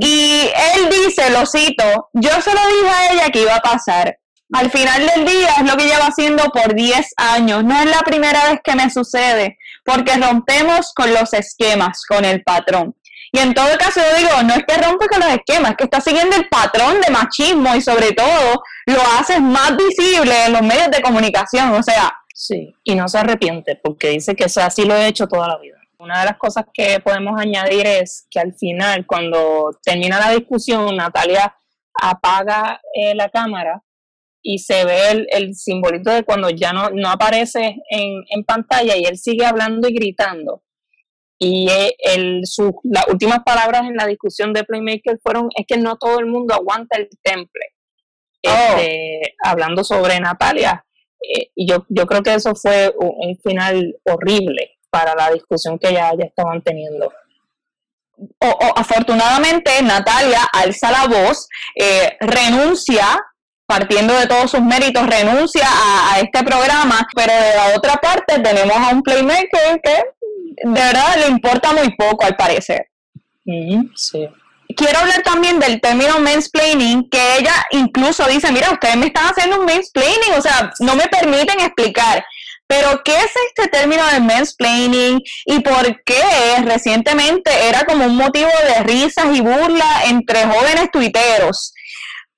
y 0.00 0.42
él 0.74 0.88
dice, 0.90 1.30
lo 1.30 1.44
cito, 1.46 2.10
yo 2.12 2.30
se 2.42 2.52
lo 2.54 2.60
dije 2.66 2.88
a 2.94 3.12
ella 3.12 3.30
que 3.30 3.42
iba 3.42 3.56
a 3.56 3.60
pasar. 3.60 4.18
Al 4.54 4.70
final 4.70 5.06
del 5.14 5.24
día 5.24 5.48
es 5.60 5.64
lo 5.70 5.76
que 5.78 5.86
lleva 5.86 6.06
haciendo 6.08 6.44
por 6.50 6.74
10 6.74 7.14
años. 7.16 7.64
No 7.64 7.74
es 7.80 7.86
la 7.86 8.00
primera 8.00 8.50
vez 8.50 8.60
que 8.62 8.74
me 8.76 8.90
sucede, 8.90 9.56
porque 9.84 10.16
rompemos 10.16 10.92
con 10.94 11.12
los 11.12 11.32
esquemas, 11.32 12.02
con 12.06 12.24
el 12.24 12.42
patrón. 12.42 12.94
Y 13.32 13.38
en 13.38 13.54
todo 13.54 13.66
caso 13.78 14.00
yo 14.00 14.18
digo, 14.18 14.42
no 14.42 14.54
es 14.54 14.64
que 14.66 14.76
rompe 14.76 15.06
con 15.06 15.20
los 15.20 15.30
esquemas, 15.30 15.70
es 15.70 15.76
que 15.78 15.84
está 15.84 16.00
siguiendo 16.00 16.36
el 16.36 16.48
patrón 16.48 17.00
de 17.00 17.10
machismo 17.10 17.74
y 17.74 17.80
sobre 17.80 18.12
todo 18.12 18.62
lo 18.86 19.00
haces 19.18 19.40
más 19.40 19.74
visible 19.76 20.46
en 20.46 20.52
los 20.52 20.62
medios 20.62 20.90
de 20.90 21.00
comunicación. 21.00 21.72
O 21.72 21.82
sea, 21.82 22.12
Sí, 22.34 22.74
y 22.82 22.96
no 22.96 23.06
se 23.06 23.18
arrepiente 23.18 23.76
porque 23.76 24.08
dice 24.08 24.34
que 24.34 24.44
eso 24.44 24.60
así 24.62 24.84
lo 24.84 24.96
he 24.96 25.06
hecho 25.06 25.28
toda 25.28 25.46
la 25.46 25.58
vida. 25.58 25.76
Una 25.98 26.20
de 26.20 26.26
las 26.26 26.38
cosas 26.38 26.64
que 26.74 26.98
podemos 26.98 27.40
añadir 27.40 27.86
es 27.86 28.26
que 28.28 28.40
al 28.40 28.52
final, 28.54 29.06
cuando 29.06 29.78
termina 29.84 30.18
la 30.18 30.30
discusión, 30.30 30.96
Natalia 30.96 31.56
apaga 32.02 32.80
eh, 32.94 33.14
la 33.14 33.28
cámara 33.28 33.80
y 34.42 34.58
se 34.58 34.84
ve 34.84 35.10
el, 35.10 35.26
el, 35.30 35.54
simbolito 35.54 36.10
de 36.10 36.24
cuando 36.24 36.50
ya 36.50 36.72
no, 36.72 36.90
no 36.90 37.10
aparece 37.10 37.76
en, 37.88 38.24
en, 38.28 38.44
pantalla 38.44 38.96
y 38.96 39.04
él 39.04 39.16
sigue 39.16 39.46
hablando 39.46 39.88
y 39.88 39.94
gritando. 39.94 40.62
Y 41.38 41.68
eh, 41.70 41.94
el, 41.98 42.42
su, 42.44 42.80
las 42.84 43.06
últimas 43.08 43.40
palabras 43.44 43.82
en 43.82 43.96
la 43.96 44.06
discusión 44.06 44.52
de 44.52 44.64
Playmaker 44.64 45.18
fueron, 45.22 45.48
es 45.56 45.66
que 45.66 45.76
no 45.76 45.96
todo 45.96 46.18
el 46.18 46.26
mundo 46.26 46.54
aguanta 46.54 46.98
el 46.98 47.08
temple. 47.22 47.66
Oh. 48.44 48.50
Este, 48.50 49.36
hablando 49.42 49.84
sobre 49.84 50.18
Natalia. 50.18 50.84
Eh, 51.20 51.50
y 51.54 51.66
yo, 51.68 51.86
yo 51.88 52.06
creo 52.06 52.22
que 52.22 52.34
eso 52.34 52.54
fue 52.54 52.92
un, 52.98 53.12
un, 53.16 53.36
final 53.38 53.94
horrible 54.04 54.78
para 54.90 55.14
la 55.14 55.30
discusión 55.30 55.78
que 55.78 55.92
ya, 55.92 56.12
ya 56.18 56.24
estaban 56.24 56.62
teniendo. 56.62 57.12
O, 58.38 58.46
o, 58.48 58.78
afortunadamente 58.78 59.70
Natalia 59.82 60.42
alza 60.52 60.90
la 60.90 61.06
voz, 61.06 61.48
eh, 61.76 62.16
renuncia 62.20 63.20
partiendo 63.72 64.12
de 64.14 64.26
todos 64.26 64.50
sus 64.50 64.60
méritos, 64.60 65.06
renuncia 65.06 65.66
a, 65.66 66.12
a, 66.12 66.20
este 66.20 66.44
programa, 66.44 67.08
pero 67.16 67.32
de 67.32 67.54
la 67.56 67.74
otra 67.74 67.94
parte 67.96 68.38
tenemos 68.38 68.76
a 68.76 68.90
un 68.90 69.02
playmaker 69.02 69.80
que 69.82 70.04
de 70.62 70.70
verdad 70.70 71.16
le 71.16 71.28
importa 71.28 71.72
muy 71.72 71.88
poco 71.96 72.26
al 72.26 72.36
parecer. 72.36 72.86
Mm 73.46 73.84
sí. 73.94 74.28
Quiero 74.76 74.98
hablar 74.98 75.22
también 75.22 75.58
del 75.58 75.80
término 75.80 76.18
mansplaining, 76.18 77.08
que 77.10 77.36
ella 77.38 77.54
incluso 77.70 78.26
dice, 78.26 78.52
mira, 78.52 78.70
ustedes 78.70 78.96
me 78.96 79.06
están 79.06 79.24
haciendo 79.24 79.60
un 79.60 79.66
mansplaining, 79.66 80.32
o 80.36 80.42
sea, 80.42 80.70
no 80.80 80.94
me 80.94 81.08
permiten 81.08 81.60
explicar. 81.60 82.24
Pero, 82.66 83.02
¿qué 83.04 83.14
es 83.14 83.30
este 83.48 83.68
término 83.68 84.02
de 84.12 84.20
mansplaining 84.20 85.20
y 85.44 85.60
por 85.60 86.02
qué 86.04 86.22
recientemente 86.64 87.50
era 87.68 87.84
como 87.84 88.06
un 88.06 88.16
motivo 88.16 88.48
de 88.66 88.82
risas 88.84 89.26
y 89.34 89.40
burla 89.40 90.04
entre 90.06 90.46
jóvenes 90.46 90.90
tuiteros? 90.90 91.74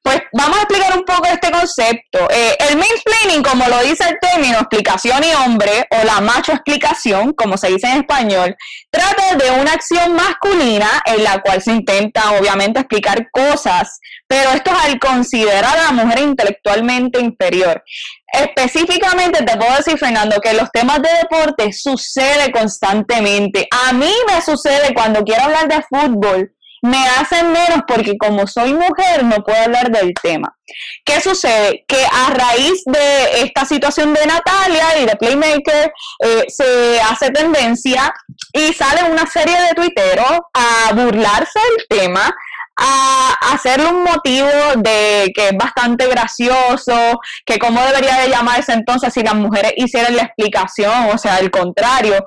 Pues 0.04 0.20
vamos 0.34 0.58
a 0.58 0.62
explicar 0.64 0.99
un 0.99 1.04
poco 1.04 1.25
este 1.25 1.50
concepto. 1.50 2.28
Eh, 2.30 2.54
el 2.68 2.76
mansplaining, 2.76 3.42
como 3.42 3.66
lo 3.66 3.82
dice 3.82 4.04
el 4.06 4.18
término 4.20 4.58
explicación 4.58 5.25
y 5.25 5.32
hombre, 5.32 5.87
o 5.90 6.04
la 6.04 6.20
macho 6.20 6.52
explicación, 6.52 7.32
como 7.32 7.56
se 7.56 7.68
dice 7.68 7.87
en 7.87 8.00
español, 8.00 8.54
trata 8.90 9.34
de 9.37 9.50
una 9.52 9.73
acción 9.73 10.14
masculina 10.14 11.02
en 11.06 11.25
la 11.25 11.40
cual 11.40 11.62
se 11.62 11.73
intenta 11.73 12.32
obviamente 12.32 12.80
explicar 12.80 13.30
cosas, 13.30 13.99
pero 14.26 14.50
esto 14.50 14.73
es 14.73 14.84
al 14.84 14.99
considerar 14.99 15.78
a 15.78 15.84
la 15.84 15.92
mujer 15.92 16.18
intelectualmente 16.18 17.23
inferior. 17.23 17.82
Específicamente 18.30 19.42
te 19.42 19.56
puedo 19.56 19.75
decir, 19.75 19.96
Fernando, 19.96 20.38
que 20.38 20.52
los 20.52 20.70
temas 20.70 21.00
de 21.00 21.08
deporte 21.23 21.73
sucede 21.73 22.52
constantemente. 22.52 23.66
A 23.88 23.94
mí 23.94 24.12
me 24.26 24.42
sucede 24.42 24.92
cuando 24.92 25.25
quiero 25.25 25.44
hablar 25.44 25.66
de 25.66 25.82
fútbol 25.82 26.53
me 26.84 27.02
hacen 27.18 27.50
menos 27.50 27.80
porque 27.88 28.18
como 28.18 28.46
soy 28.46 28.74
mujer 28.74 29.24
no 29.24 29.42
puedo 29.42 29.58
hablar 29.58 29.90
del 29.90 30.12
tema. 30.22 30.54
¿Qué 31.02 31.18
sucede? 31.18 31.82
Que 31.88 32.04
a 32.04 32.28
raíz 32.28 32.82
de 32.84 33.42
esta 33.42 33.64
situación 33.64 34.12
de 34.12 34.26
Natalia 34.26 35.00
y 35.00 35.06
de 35.06 35.16
Playmaker 35.16 35.92
eh, 36.22 36.44
se 36.48 37.00
hace 37.00 37.30
tendencia 37.30 38.12
y 38.52 38.74
sale 38.74 39.10
una 39.10 39.26
serie 39.26 39.58
de 39.62 39.74
tuiteros 39.74 40.38
a 40.52 40.92
burlarse 40.92 41.58
del 41.58 42.00
tema, 42.00 42.30
a 42.76 43.34
hacerle 43.52 43.86
un 43.86 44.04
motivo 44.04 44.50
de 44.76 45.32
que 45.34 45.48
es 45.48 45.56
bastante 45.56 46.06
gracioso, 46.06 47.18
que 47.46 47.58
cómo 47.58 47.80
debería 47.86 48.18
de 48.20 48.28
llamarse 48.28 48.74
entonces 48.74 49.14
si 49.14 49.22
las 49.22 49.34
mujeres 49.34 49.72
hicieran 49.76 50.16
la 50.16 50.24
explicación, 50.24 51.08
o 51.14 51.16
sea, 51.16 51.36
al 51.36 51.50
contrario, 51.50 52.26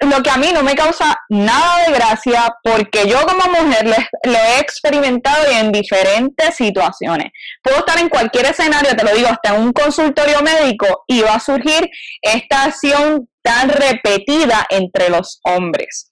lo 0.00 0.22
que 0.22 0.30
a 0.30 0.36
mí 0.36 0.50
no 0.52 0.62
me 0.62 0.74
causa 0.74 1.18
nada 1.30 1.86
de 1.86 1.92
gracia 1.92 2.54
porque 2.62 3.08
yo 3.08 3.18
como 3.22 3.62
mujer 3.62 3.86
lo, 4.24 4.34
he 4.38 4.60
experimentado 4.60 5.46
en 5.50 5.72
diferentes 5.72 6.54
situaciones. 6.54 7.32
Puedo 7.62 7.78
estar 7.78 7.98
en 7.98 8.08
cualquier 8.08 8.46
escenario, 8.46 8.94
te 8.94 9.04
lo 9.04 9.14
digo, 9.14 9.28
hasta 9.28 9.54
en 9.54 9.62
un 9.62 9.72
consultorio 9.72 10.42
médico 10.42 11.04
y 11.06 11.22
va 11.22 11.34
a 11.34 11.40
surgir 11.40 11.88
esta 12.20 12.64
acción 12.64 13.28
tan 13.42 13.70
repetida 13.70 14.66
entre 14.68 15.08
los 15.08 15.40
hombres. 15.44 16.10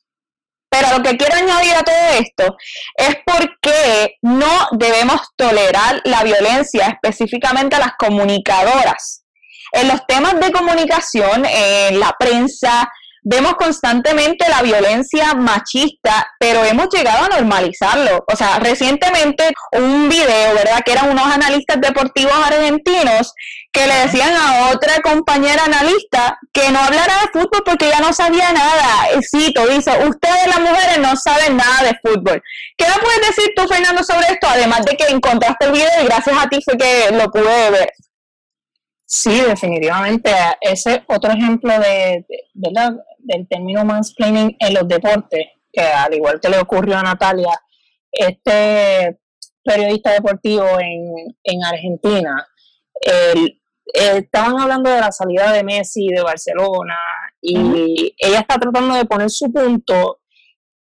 Pero 0.71 0.97
lo 0.97 1.03
que 1.03 1.17
quiero 1.17 1.37
añadir 1.37 1.75
a 1.75 1.83
todo 1.83 2.19
esto 2.19 2.57
es 2.97 3.17
porque 3.25 4.17
no 4.23 4.69
debemos 4.73 5.21
tolerar 5.37 6.01
la 6.05 6.25
violencia, 6.25 6.89
específicamente 6.89 7.77
a 7.77 7.81
las 7.81 7.93
comunicadoras. 7.97 9.25
En 9.71 9.89
los 9.89 10.05
temas 10.07 10.41
de 10.41 10.51
comunicación, 10.51 11.45
en 11.45 12.01
la 12.01 12.15
prensa, 12.19 12.89
vemos 13.25 13.55
constantemente 13.55 14.49
la 14.49 14.63
violencia 14.63 15.35
machista, 15.35 16.29
pero 16.39 16.63
hemos 16.65 16.89
llegado 16.91 17.25
a 17.25 17.29
normalizarlo. 17.29 18.25
O 18.31 18.37
sea, 18.37 18.59
recientemente 18.59 19.51
un 19.73 20.09
video, 20.09 20.55
¿verdad? 20.55 20.81
Que 20.85 20.93
eran 20.93 21.11
unos 21.11 21.27
analistas 21.27 21.81
deportivos 21.81 22.35
argentinos 22.35 23.33
que 23.73 23.87
le 23.87 23.95
decían 23.95 24.33
a 24.37 24.71
otra 24.73 25.01
compañera 25.03 25.65
analista 25.65 26.39
que 26.53 26.71
no 26.71 26.79
hablara 26.79 27.15
de 27.23 27.41
fútbol 27.41 27.63
porque 27.65 27.89
ya 27.89 27.99
no 28.01 28.13
sabía 28.13 28.53
nada. 28.53 29.09
Cito, 29.29 29.67
dice, 29.67 29.91
ustedes 30.07 30.47
las 30.47 30.61
mujeres 30.61 30.99
no 30.99 31.17
saben 31.17 31.57
nada 31.57 31.83
de 31.83 31.99
fútbol. 32.03 32.43
¿Qué 32.77 32.85
me 32.87 33.03
puedes 33.03 33.27
decir 33.29 33.53
tú, 33.57 33.67
Fernando, 33.67 34.05
sobre 34.05 34.27
esto? 34.27 34.47
Además 34.49 34.85
de 34.85 34.97
que 34.97 35.07
encontraste 35.07 35.65
el 35.65 35.73
video 35.73 36.03
y 36.03 36.05
gracias 36.05 36.37
a 36.39 36.49
ti 36.49 36.61
fue 36.63 36.77
que 36.77 37.11
lo 37.13 37.31
pude 37.31 37.71
ver. 37.71 37.91
Sí, 39.07 39.41
definitivamente. 39.41 40.31
Ese 40.61 41.05
otro 41.09 41.33
ejemplo 41.33 41.79
de, 41.79 42.25
¿verdad? 42.55 42.95
Del 43.25 43.49
término 43.49 43.85
mansplaining 43.85 44.57
en 44.59 44.75
los 44.75 44.87
deportes, 44.87 45.47
que 45.73 45.83
al 45.83 46.15
igual 46.15 46.41
que 46.41 46.49
le 46.49 46.59
ocurrió 46.59 46.99
a 46.99 47.03
Natalia, 47.03 47.61
este 48.13 49.19
periodista 49.63 50.13
deportivo 50.13 50.65
en, 50.79 51.37
en 51.43 51.65
Argentina, 51.65 52.47
el, 53.01 53.61
estaban 53.85 54.59
hablando 54.59 54.91
de 54.91 55.01
la 55.01 55.13
salida 55.13 55.53
de 55.53 55.65
Messi 55.65 56.09
de 56.09 56.23
Barcelona 56.23 56.97
y 57.41 57.59
uh 57.59 57.75
-huh. 57.75 58.15
ella 58.19 58.41
está 58.41 58.59
tratando 58.59 58.95
de 58.95 59.05
poner 59.05 59.31
su 59.31 59.53
punto 59.53 60.21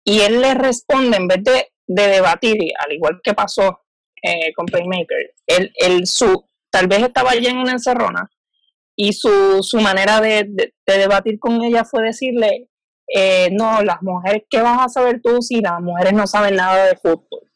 y 0.04 0.22
él 0.22 0.42
le 0.42 0.54
responde 0.54 1.18
en 1.18 1.28
vez 1.28 1.44
de, 1.44 1.68
de 1.88 2.08
debatir, 2.08 2.58
al 2.86 2.94
igual 2.94 3.20
que 3.24 3.34
pasó 3.34 3.82
eh, 4.22 4.54
con 4.56 4.66
Playmaker, 4.66 5.34
él, 5.46 5.72
él 5.76 6.08
su, 6.08 6.46
tal 6.70 6.88
vez 6.88 7.04
estaba 7.04 7.36
ya 7.36 7.50
en 7.50 7.58
una 7.58 7.74
encerrona 7.74 8.30
y 9.00 9.14
su, 9.14 9.62
su 9.62 9.80
manera 9.80 10.20
de, 10.20 10.46
de, 10.50 10.74
de, 10.86 10.98
debatir 10.98 11.40
con 11.40 11.64
ella 11.64 11.86
fue 11.86 12.04
decirle, 12.04 12.68
eh, 13.08 13.50
no, 13.52 13.82
las 13.84 14.02
mujeres, 14.02 14.44
¿qué 14.50 14.60
vas 14.62 14.86
a 14.86 14.90
saber 14.90 15.22
tú 15.22 15.42
si 15.42 15.62
las 15.62 15.80
mujeres 15.80 16.14
no 16.14 16.26
saben 16.26 16.56
nada 16.56 16.88
de 16.88 16.98
fútbol? 16.98 17.50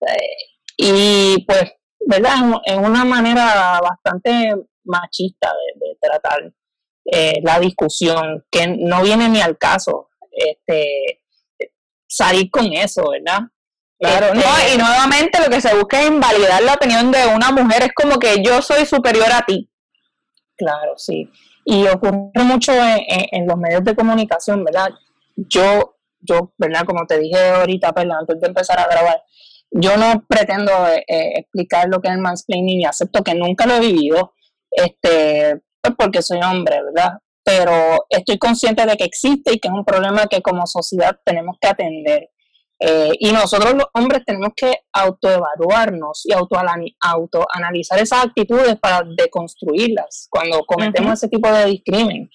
Eh, 0.00 0.36
y 0.78 1.44
pues, 1.46 1.72
¿verdad? 2.00 2.36
En 2.64 2.84
una 2.84 3.04
manera 3.04 3.78
bastante 3.82 4.54
machista 4.84 5.52
de, 5.52 5.86
de 5.86 5.96
tratar 6.00 6.52
eh, 7.04 7.40
la 7.42 7.60
discusión, 7.60 8.46
que 8.50 8.66
no 8.66 9.02
viene 9.02 9.28
ni 9.28 9.42
al 9.42 9.58
caso 9.58 10.08
este, 10.30 11.22
salir 12.06 12.50
con 12.50 12.72
eso, 12.72 13.10
¿verdad? 13.10 13.40
Claro, 13.98 14.26
este, 14.26 14.38
no, 14.38 14.74
y 14.74 14.78
nuevamente 14.78 15.40
lo 15.40 15.50
que 15.50 15.60
se 15.60 15.74
busca 15.74 16.00
es 16.00 16.08
invalidar 16.08 16.62
la 16.62 16.74
opinión 16.74 17.10
de 17.10 17.26
una 17.26 17.50
mujer, 17.50 17.82
es 17.82 17.92
como 17.94 18.18
que 18.18 18.42
yo 18.42 18.62
soy 18.62 18.86
superior 18.86 19.28
a 19.32 19.44
ti. 19.44 19.70
Claro, 20.58 20.94
sí. 20.96 21.30
Y 21.64 21.86
ocurre 21.86 22.42
mucho 22.44 22.72
en, 22.72 23.46
los 23.46 23.56
medios 23.56 23.84
de 23.84 23.94
comunicación, 23.94 24.64
¿verdad? 24.64 24.88
Yo, 25.36 25.96
yo, 26.20 26.52
¿verdad? 26.58 26.84
Como 26.84 27.06
te 27.06 27.18
dije 27.18 27.38
ahorita, 27.50 27.92
¿verdad? 27.92 28.18
antes 28.20 28.40
de 28.40 28.48
empezar 28.48 28.80
a 28.80 28.88
grabar, 28.88 29.22
yo 29.70 29.96
no 29.96 30.24
pretendo 30.28 30.72
eh, 30.88 31.32
explicar 31.36 31.88
lo 31.88 32.00
que 32.00 32.08
es 32.08 32.14
el 32.14 32.20
mansplaining 32.20 32.80
y 32.80 32.84
acepto 32.84 33.22
que 33.22 33.34
nunca 33.34 33.66
lo 33.66 33.74
he 33.74 33.80
vivido, 33.80 34.34
este, 34.70 35.60
pues 35.80 35.94
porque 35.96 36.22
soy 36.22 36.40
hombre, 36.42 36.82
¿verdad? 36.82 37.18
Pero 37.44 38.06
estoy 38.08 38.38
consciente 38.38 38.84
de 38.84 38.96
que 38.96 39.04
existe 39.04 39.52
y 39.52 39.58
que 39.58 39.68
es 39.68 39.74
un 39.74 39.84
problema 39.84 40.26
que 40.26 40.42
como 40.42 40.66
sociedad 40.66 41.20
tenemos 41.24 41.56
que 41.60 41.68
atender. 41.68 42.30
Eh, 42.80 43.12
y 43.18 43.32
nosotros 43.32 43.74
los 43.74 43.86
hombres 43.92 44.22
tenemos 44.24 44.50
que 44.54 44.72
autoevaluarnos 44.92 46.24
y 46.24 46.32
autoanalizar 46.32 47.98
esas 47.98 48.26
actitudes 48.26 48.76
para 48.78 49.02
deconstruirlas 49.16 50.28
cuando 50.30 50.64
cometemos 50.64 51.08
uh 51.08 51.12
-huh. 51.12 51.14
ese 51.14 51.28
tipo 51.28 51.50
de 51.50 51.66
discrimen. 51.66 52.30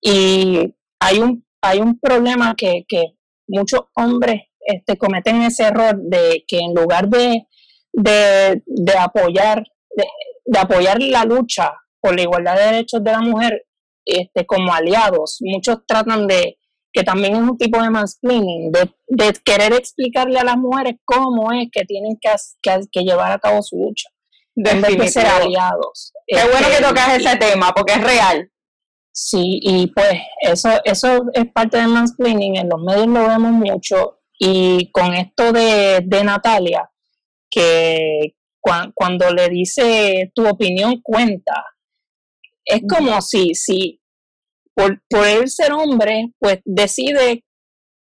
Y 0.00 0.74
hay 0.98 1.18
un, 1.18 1.44
hay 1.60 1.80
un 1.80 1.98
problema 1.98 2.54
que, 2.56 2.84
que 2.88 3.16
muchos 3.46 3.82
hombres 3.94 4.42
este, 4.60 4.96
cometen 4.96 5.42
ese 5.42 5.64
error 5.64 5.96
de 5.96 6.44
que 6.46 6.58
en 6.58 6.74
lugar 6.74 7.08
de, 7.08 7.46
de, 7.92 8.62
de 8.64 8.98
apoyar, 8.98 9.62
de, 9.94 10.04
de, 10.44 10.58
apoyar 10.58 11.02
la 11.02 11.24
lucha 11.24 11.72
por 12.00 12.16
la 12.16 12.22
igualdad 12.22 12.56
de 12.56 12.64
derechos 12.72 13.04
de 13.04 13.12
la 13.12 13.20
mujer 13.20 13.66
este, 14.04 14.46
como 14.46 14.72
aliados, 14.72 15.38
muchos 15.40 15.84
tratan 15.86 16.26
de 16.26 16.58
que 16.92 17.02
también 17.02 17.34
es 17.34 17.40
un 17.40 17.56
tipo 17.56 17.82
de 17.82 17.90
mansplaining, 17.90 18.70
de, 18.70 18.92
de, 19.08 19.32
querer 19.44 19.72
explicarle 19.72 20.38
a 20.38 20.44
las 20.44 20.56
mujeres 20.56 20.96
cómo 21.04 21.50
es 21.52 21.68
que 21.72 21.84
tienen 21.84 22.18
que, 22.20 22.30
que, 22.60 22.80
que 22.90 23.02
llevar 23.02 23.32
a 23.32 23.38
cabo 23.38 23.62
su 23.62 23.76
lucha, 23.76 24.10
en 24.56 24.82
vez 24.82 24.98
de 24.98 25.08
ser 25.08 25.26
aliados. 25.26 26.12
Qué 26.26 26.36
este, 26.36 26.50
bueno 26.50 26.66
que 26.68 26.84
tocas 26.84 27.18
ese 27.18 27.36
tema, 27.36 27.72
porque 27.74 27.94
es 27.94 28.04
real. 28.04 28.50
Sí, 29.14 29.60
y 29.62 29.86
pues 29.88 30.14
eso, 30.40 30.70
eso 30.84 31.24
es 31.32 31.50
parte 31.52 31.78
del 31.78 31.88
mansplaining, 31.88 32.56
en 32.56 32.68
los 32.68 32.82
medios 32.82 33.08
lo 33.08 33.28
vemos 33.28 33.52
mucho, 33.52 34.20
y 34.38 34.90
con 34.90 35.14
esto 35.14 35.52
de, 35.52 36.00
de 36.04 36.24
Natalia, 36.24 36.90
que 37.50 38.34
cuando 38.94 39.30
le 39.30 39.48
dice 39.48 40.30
tu 40.34 40.46
opinión 40.46 41.00
cuenta, 41.02 41.64
es 42.64 42.82
como 42.88 43.20
si, 43.20 43.54
si 43.54 44.01
por, 44.74 45.02
por 45.08 45.26
él 45.26 45.48
ser 45.48 45.72
hombre, 45.72 46.32
pues 46.38 46.60
decide 46.64 47.44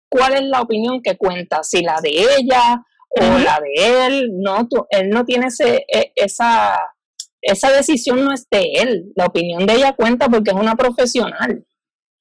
cuál 0.10 0.34
es 0.34 0.44
la 0.44 0.62
opinión 0.62 1.02
que 1.02 1.18
cuenta, 1.18 1.64
si 1.64 1.82
la 1.82 2.02
de 2.02 2.10
ella 2.10 2.84
o 3.10 3.24
la 3.40 3.60
de 3.60 4.06
él, 4.06 4.32
no, 4.34 4.68
él 4.90 5.10
no 5.10 5.26
tiene 5.26 5.48
ese, 5.48 5.86
e, 5.92 6.12
esa, 6.16 6.78
esa 7.42 7.72
decisión 7.72 8.24
no 8.24 8.34
es 8.34 8.48
de 8.50 8.72
él, 8.76 9.12
la 9.16 9.26
opinión 9.26 9.66
de 9.66 9.74
ella 9.74 9.94
cuenta 9.94 10.30
porque 10.30 10.52
es 10.52 10.58
una 10.58 10.76
profesional, 10.76 11.66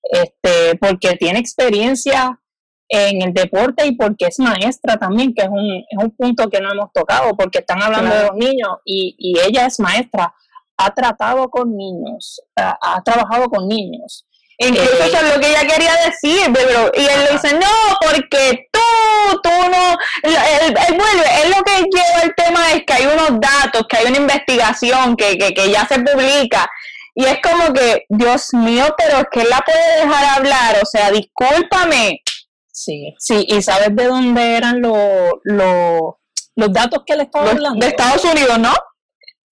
este, 0.03 0.77
porque 0.79 1.17
tiene 1.17 1.39
experiencia 1.39 2.41
en 2.89 3.21
el 3.21 3.35
deporte 3.35 3.87
y 3.87 3.97
porque 3.97 4.27
es 4.27 4.39
maestra 4.39 4.97
también, 4.97 5.35
que 5.35 5.43
es 5.43 5.49
un, 5.49 5.85
es 5.89 5.99
un 6.03 6.11
punto 6.13 6.49
que 6.49 6.61
no 6.61 6.73
hemos 6.73 6.91
tocado, 6.93 7.37
porque 7.37 7.59
están 7.59 7.83
hablando 7.83 8.15
de 8.15 8.23
los 8.23 8.35
niños 8.37 8.79
y, 8.85 9.15
y, 9.19 9.39
ella 9.47 9.67
es 9.67 9.79
maestra, 9.79 10.35
ha 10.79 10.95
tratado 10.95 11.51
con 11.51 11.77
niños, 11.77 12.41
ha, 12.57 12.79
ha 12.81 13.03
trabajado 13.03 13.51
con 13.51 13.69
niños. 13.69 14.27
Incluso 14.61 15.05
eso 15.05 15.17
es 15.17 15.35
lo 15.35 15.41
que 15.41 15.51
ella 15.51 15.67
quería 15.67 15.95
decir, 16.05 16.51
pero, 16.53 16.91
y 16.93 17.01
él 17.01 17.25
le 17.25 17.33
dice, 17.33 17.55
no, 17.55 17.97
porque 18.01 18.69
tú, 18.73 19.41
tú 19.41 19.51
no, 19.51 19.97
él, 20.25 20.75
vuelve, 20.75 21.43
él 21.43 21.55
lo 21.57 21.63
que 21.63 21.77
lleva 21.83 22.23
el 22.25 22.35
tema 22.35 22.73
es 22.73 22.83
que 22.85 22.93
hay 22.93 23.07
unos 23.07 23.41
datos, 23.41 23.87
que 23.89 23.99
hay 23.99 24.07
una 24.07 24.17
investigación 24.17 25.15
que, 25.15 25.39
que, 25.39 25.55
que 25.55 25.71
ya 25.71 25.87
se 25.87 26.01
publica, 26.01 26.69
y 27.15 27.25
es 27.25 27.39
como 27.41 27.73
que, 27.73 28.05
Dios 28.09 28.53
mío, 28.53 28.95
pero 28.97 29.19
es 29.19 29.27
que 29.31 29.43
él 29.43 29.49
la 29.49 29.61
puede 29.61 30.07
dejar 30.07 30.39
hablar, 30.39 30.77
o 30.83 30.87
sea, 30.87 31.11
discúlpame. 31.13 32.23
Sí, 32.73 33.15
sí, 33.19 33.45
y 33.49 33.63
sabes 33.63 33.95
de 33.95 34.07
dónde 34.07 34.57
eran 34.57 34.81
los, 34.81 35.33
los, 35.43 36.01
los 36.55 36.73
datos 36.73 37.03
que 37.07 37.17
le 37.17 37.25
estaba 37.25 37.51
hablando. 37.51 37.85
De 37.85 37.91
Estados 37.91 38.25
Unidos, 38.25 38.59
¿no? 38.59 38.73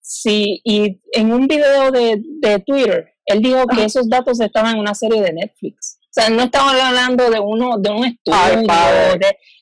Sí, 0.00 0.60
y 0.62 1.00
en 1.12 1.32
un 1.32 1.48
video 1.48 1.90
de, 1.90 2.20
de 2.40 2.60
Twitter, 2.60 3.15
él 3.26 3.42
dijo 3.42 3.66
que 3.66 3.84
esos 3.84 4.08
datos 4.08 4.40
estaban 4.40 4.74
en 4.74 4.80
una 4.80 4.94
serie 4.94 5.20
de 5.22 5.32
Netflix. 5.32 5.98
O 6.02 6.20
sea, 6.20 6.30
no 6.30 6.44
estaba 6.44 6.70
hablando 6.70 7.30
de 7.30 7.38
uno 7.38 7.76
de 7.78 7.90
un 7.90 8.04
estudio, 8.04 8.62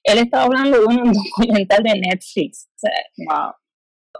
él 0.04 0.18
estaba 0.18 0.44
hablando 0.44 0.78
de 0.78 0.84
un 0.84 1.12
documental 1.36 1.82
de 1.82 1.94
Netflix. 1.94 2.68
wow. 3.26 3.52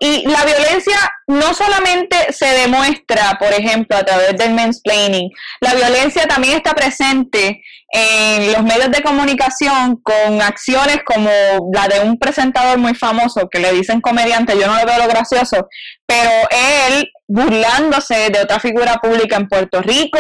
Y 0.01 0.27
la 0.29 0.45
violencia 0.45 0.97
no 1.29 1.55
solamente 1.55 2.33
se 2.33 2.47
demuestra, 2.47 3.37
por 3.39 3.53
ejemplo, 3.53 3.97
a 3.97 4.03
través 4.03 4.37
del 4.37 4.53
mansplaining, 4.53 5.31
la 5.61 5.75
violencia 5.75 6.27
también 6.27 6.57
está 6.57 6.75
presente 6.75 7.63
en 7.97 8.53
los 8.53 8.65
medios 8.65 8.91
de 8.91 9.05
comunicación 9.05 10.01
con 10.03 10.43
acciones 10.43 10.99
como 11.07 11.31
la 11.73 11.87
de 11.87 12.01
un 12.01 12.19
presentador 12.19 12.77
muy 12.77 12.93
famoso 12.93 13.49
que 13.49 13.61
le 13.61 13.73
dicen 13.73 14.01
comediante, 14.01 14.59
yo 14.59 14.67
no 14.67 14.77
le 14.77 14.85
veo 14.85 14.99
lo 14.99 15.07
gracioso, 15.07 15.69
pero 16.05 16.31
él 16.51 17.09
burlándose 17.29 18.31
de 18.31 18.41
otra 18.41 18.59
figura 18.59 18.97
pública 18.97 19.37
en 19.37 19.47
Puerto 19.47 19.81
Rico. 19.81 20.19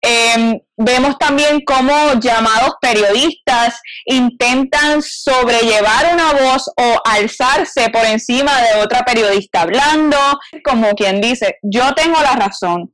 Em, 0.00 0.58
vemos 0.78 1.18
también 1.18 1.60
cómo 1.66 1.92
llamados 2.18 2.76
periodistas 2.80 3.78
intentan 4.06 5.02
sobrellevar 5.02 6.14
una 6.14 6.32
voz 6.32 6.66
o 6.78 6.98
alzarse 7.04 7.90
por 7.90 8.06
encima 8.06 8.62
de 8.62 8.80
otra 8.80 9.02
periodista 9.02 9.60
hablando, 9.60 10.16
como 10.64 10.92
quien 10.92 11.20
dice, 11.20 11.56
yo 11.62 11.92
tengo 11.92 12.18
la 12.22 12.36
razón, 12.36 12.90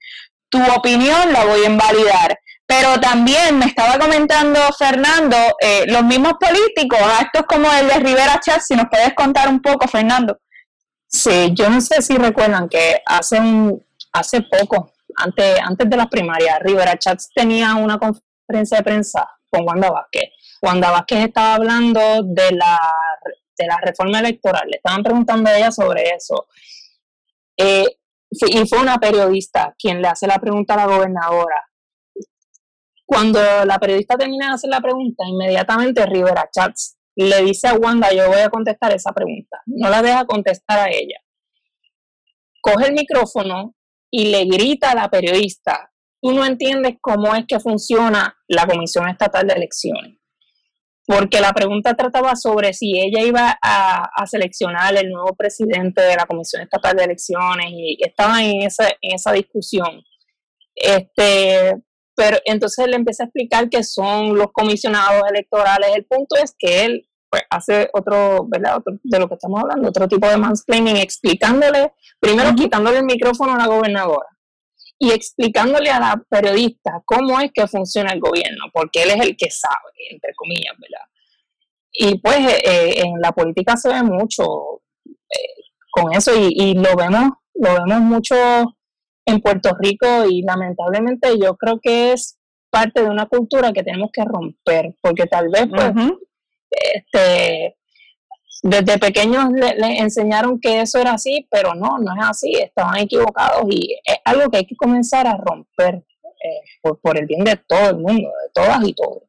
tu 0.49 0.61
opinión 0.73 1.33
la 1.33 1.45
voy 1.45 1.63
a 1.63 1.69
invalidar. 1.69 2.37
Pero 2.69 3.01
también 3.01 3.59
me 3.59 3.65
estaba 3.65 3.99
comentando 3.99 4.61
Fernando, 4.79 5.37
eh, 5.59 5.85
los 5.87 6.05
mismos 6.05 6.35
políticos, 6.39 6.99
actos 7.19 7.45
como 7.49 7.73
el 7.73 7.89
de 7.89 7.95
Rivera 7.95 8.39
Chat, 8.41 8.61
si 8.61 8.77
nos 8.77 8.89
puedes 8.91 9.15
contar 9.15 9.49
un 9.49 9.63
poco, 9.63 9.89
Fernando. 9.89 10.39
Sí, 11.07 11.55
yo 11.55 11.71
no 11.71 11.81
sé 11.81 12.03
si 12.03 12.19
recuerdan 12.19 12.69
que 12.69 13.01
hace 13.07 13.41
un, 13.41 13.83
hace 14.13 14.43
poco, 14.43 14.93
antes, 15.17 15.59
antes 15.63 15.89
de 15.89 15.97
las 15.97 16.09
primarias, 16.09 16.59
Rivera 16.61 16.99
Chats 16.99 17.31
tenía 17.35 17.75
una 17.75 17.99
conferencia 17.99 18.77
de 18.77 18.85
prensa 18.85 19.27
con 19.49 19.67
Wanda 19.67 19.91
Vázquez. 19.91 20.25
Wanda 20.61 20.91
Vázquez 20.91 21.25
estaba 21.25 21.55
hablando 21.55 22.01
de 22.23 22.53
la, 22.53 22.79
de 23.57 23.67
la 23.67 23.79
reforma 23.83 24.21
electoral, 24.21 24.69
le 24.69 24.77
estaban 24.77 25.03
preguntando 25.03 25.49
a 25.49 25.57
ella 25.57 25.73
sobre 25.73 26.11
eso. 26.11 26.49
Eh, 27.57 27.87
y 28.31 28.69
fue 28.69 28.81
una 28.81 28.99
periodista 28.99 29.75
quien 29.79 30.03
le 30.03 30.09
hace 30.09 30.27
la 30.27 30.39
pregunta 30.39 30.75
a 30.75 30.77
la 30.77 30.87
gobernadora. 30.87 31.68
Cuando 33.09 33.41
la 33.65 33.79
periodista 33.79 34.19
termina 34.19 34.49
de 34.49 34.55
hacer 34.57 34.69
la 34.69 34.83
pregunta, 34.83 35.25
inmediatamente 35.27 36.05
Rivera 36.05 36.47
Chats 36.53 36.99
le 37.17 37.43
dice 37.43 37.67
a 37.67 37.73
Wanda, 37.73 38.13
yo 38.13 38.29
voy 38.29 38.41
a 38.41 38.51
contestar 38.51 38.93
esa 38.93 39.15
pregunta. 39.15 39.63
No 39.65 39.89
la 39.89 40.03
deja 40.03 40.27
contestar 40.27 40.79
a 40.81 40.91
ella. 40.91 41.17
Coge 42.61 42.89
el 42.89 42.93
micrófono 42.93 43.75
y 44.11 44.27
le 44.27 44.45
grita 44.45 44.91
a 44.91 44.95
la 44.95 45.09
periodista, 45.09 45.91
tú 46.21 46.33
no 46.33 46.45
entiendes 46.45 46.97
cómo 47.01 47.35
es 47.35 47.47
que 47.49 47.59
funciona 47.61 48.37
la 48.47 48.67
Comisión 48.67 49.09
Estatal 49.09 49.47
de 49.47 49.55
Elecciones. 49.55 50.19
Porque 51.07 51.41
la 51.41 51.55
pregunta 51.55 51.95
trataba 51.95 52.37
sobre 52.37 52.75
si 52.75 53.01
ella 53.01 53.23
iba 53.23 53.59
a, 53.63 54.27
seleccionar 54.27 54.95
el 54.99 55.09
nuevo 55.09 55.35
presidente 55.35 56.03
de 56.03 56.15
la 56.15 56.27
Comisión 56.27 56.61
Estatal 56.61 56.95
de 56.95 57.05
Elecciones 57.05 57.69
y 57.71 57.97
estaba 58.05 58.45
en 58.45 58.65
esa, 58.65 58.87
en 59.01 59.15
esa 59.15 59.33
discusión. 59.33 60.03
Este, 60.75 61.75
pero 62.19 62.37
entonces 62.45 62.89
le 62.89 62.97
empieza 62.97 63.23
a 63.23 63.27
explicar 63.27 63.71
que 63.71 63.85
son 63.85 64.37
los 64.37 64.49
comisionados 64.51 65.23
electorales. 65.31 65.91
El 65.95 66.05
punto 66.05 66.35
es 66.35 66.53
que 66.59 66.85
él 66.85 67.09
pues 67.31 67.43
hace 67.49 67.89
otro, 67.93 68.45
¿verdad? 68.49 68.83
de 69.05 69.19
lo 69.21 69.29
que 69.29 69.35
estamos 69.35 69.61
hablando, 69.61 69.89
otro 69.89 70.09
tipo 70.09 70.29
de 70.29 70.37
mansplaining, 70.37 70.97
explicándole, 70.97 71.93
primero 72.19 72.57
quitándole 72.57 72.99
el 72.99 73.05
micrófono 73.05 73.55
a 73.55 73.59
la 73.59 73.67
gobernadora 73.69 74.27
y 74.99 75.13
explicándole 75.13 75.91
a 75.91 76.01
la 76.01 76.25
periodista 76.29 77.03
cómo 77.05 77.39
es 77.39 77.53
que 77.55 77.69
funciona 77.69 78.13
el 78.13 78.19
gobierno, 78.19 78.65
porque 78.73 79.05
él 79.05 79.11
es 79.11 79.21
el 79.21 79.37
que 79.37 79.51
sabe, 79.51 79.93
entre 80.11 80.35
comillas, 80.35 80.75
¿verdad? 80.77 81.07
Y 81.93 82.19
pues 82.19 82.39
eh, 82.39 82.63
eh, 82.65 83.03
en 83.03 83.21
la 83.21 83.31
política 83.31 83.77
se 83.77 83.91
ve 83.91 84.03
mucho 84.03 84.43
eh, 85.07 85.63
con 85.93 86.13
eso 86.15 86.33
y, 86.35 86.49
y, 86.51 86.75
lo 86.75 86.97
vemos, 86.97 87.31
lo 87.55 87.75
vemos 87.75 88.01
mucho 88.01 88.35
en 89.29 89.41
Puerto 89.41 89.77
Rico 89.79 90.07
y 90.29 90.43
lamentablemente 90.43 91.39
yo 91.39 91.57
creo 91.57 91.79
que 91.81 92.13
es 92.13 92.39
parte 92.71 93.03
de 93.03 93.11
una 93.11 93.27
cultura 93.27 93.73
que 93.73 93.83
tenemos 93.83 94.11
que 94.11 94.25
romper, 94.25 94.95
porque 95.03 95.27
tal 95.27 95.51
vez 95.51 95.67
pues 95.69 95.93
este, 96.71 97.77
desde 98.63 98.99
pequeños 98.99 99.51
le, 99.53 99.99
enseñaron 99.99 100.59
que 100.59 100.81
eso 100.81 100.99
era 100.99 101.13
así, 101.13 101.47
pero 101.51 101.75
no, 101.75 101.99
no 101.99 102.13
es 102.15 102.27
así, 102.27 102.53
estaban 102.55 102.99
equivocados 102.99 103.65
y 103.71 103.99
es 104.05 104.17
algo 104.25 104.51
que 104.51 104.59
hay 104.59 104.67
que 104.67 104.77
comenzar 104.77 105.27
a 105.27 105.37
romper 105.37 105.97
eh, 105.97 106.61
por, 106.81 106.99
por 107.01 107.19
el 107.19 107.27
bien 107.27 107.45
de 107.45 107.57
todo 107.67 107.91
el 107.91 107.97
mundo, 107.97 108.29
de 108.29 108.51
todas 108.55 108.81
y 108.87 108.95
todos. 108.95 109.23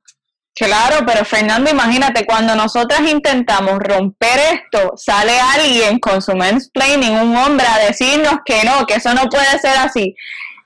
Claro, 0.60 1.06
pero 1.06 1.24
Fernando, 1.24 1.72
imagínate, 1.72 2.26
cuando 2.26 2.54
nosotras 2.54 3.02
intentamos 3.10 3.80
romper 3.80 4.40
esto, 4.54 4.94
sale 4.98 5.40
alguien 5.40 6.00
con 6.00 6.22
su 6.22 6.36
mansplaining, 6.36 7.18
un 7.18 7.36
hombre, 7.38 7.66
a 7.66 7.86
decirnos 7.86 8.40
que 8.44 8.64
no, 8.66 8.86
que 8.86 8.96
eso 8.96 9.14
no 9.14 9.30
puede 9.30 9.58
ser 9.60 9.78
así. 9.78 10.14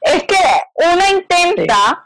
Es 0.01 0.23
que 0.23 0.37
uno 0.75 1.03
intenta 1.19 2.05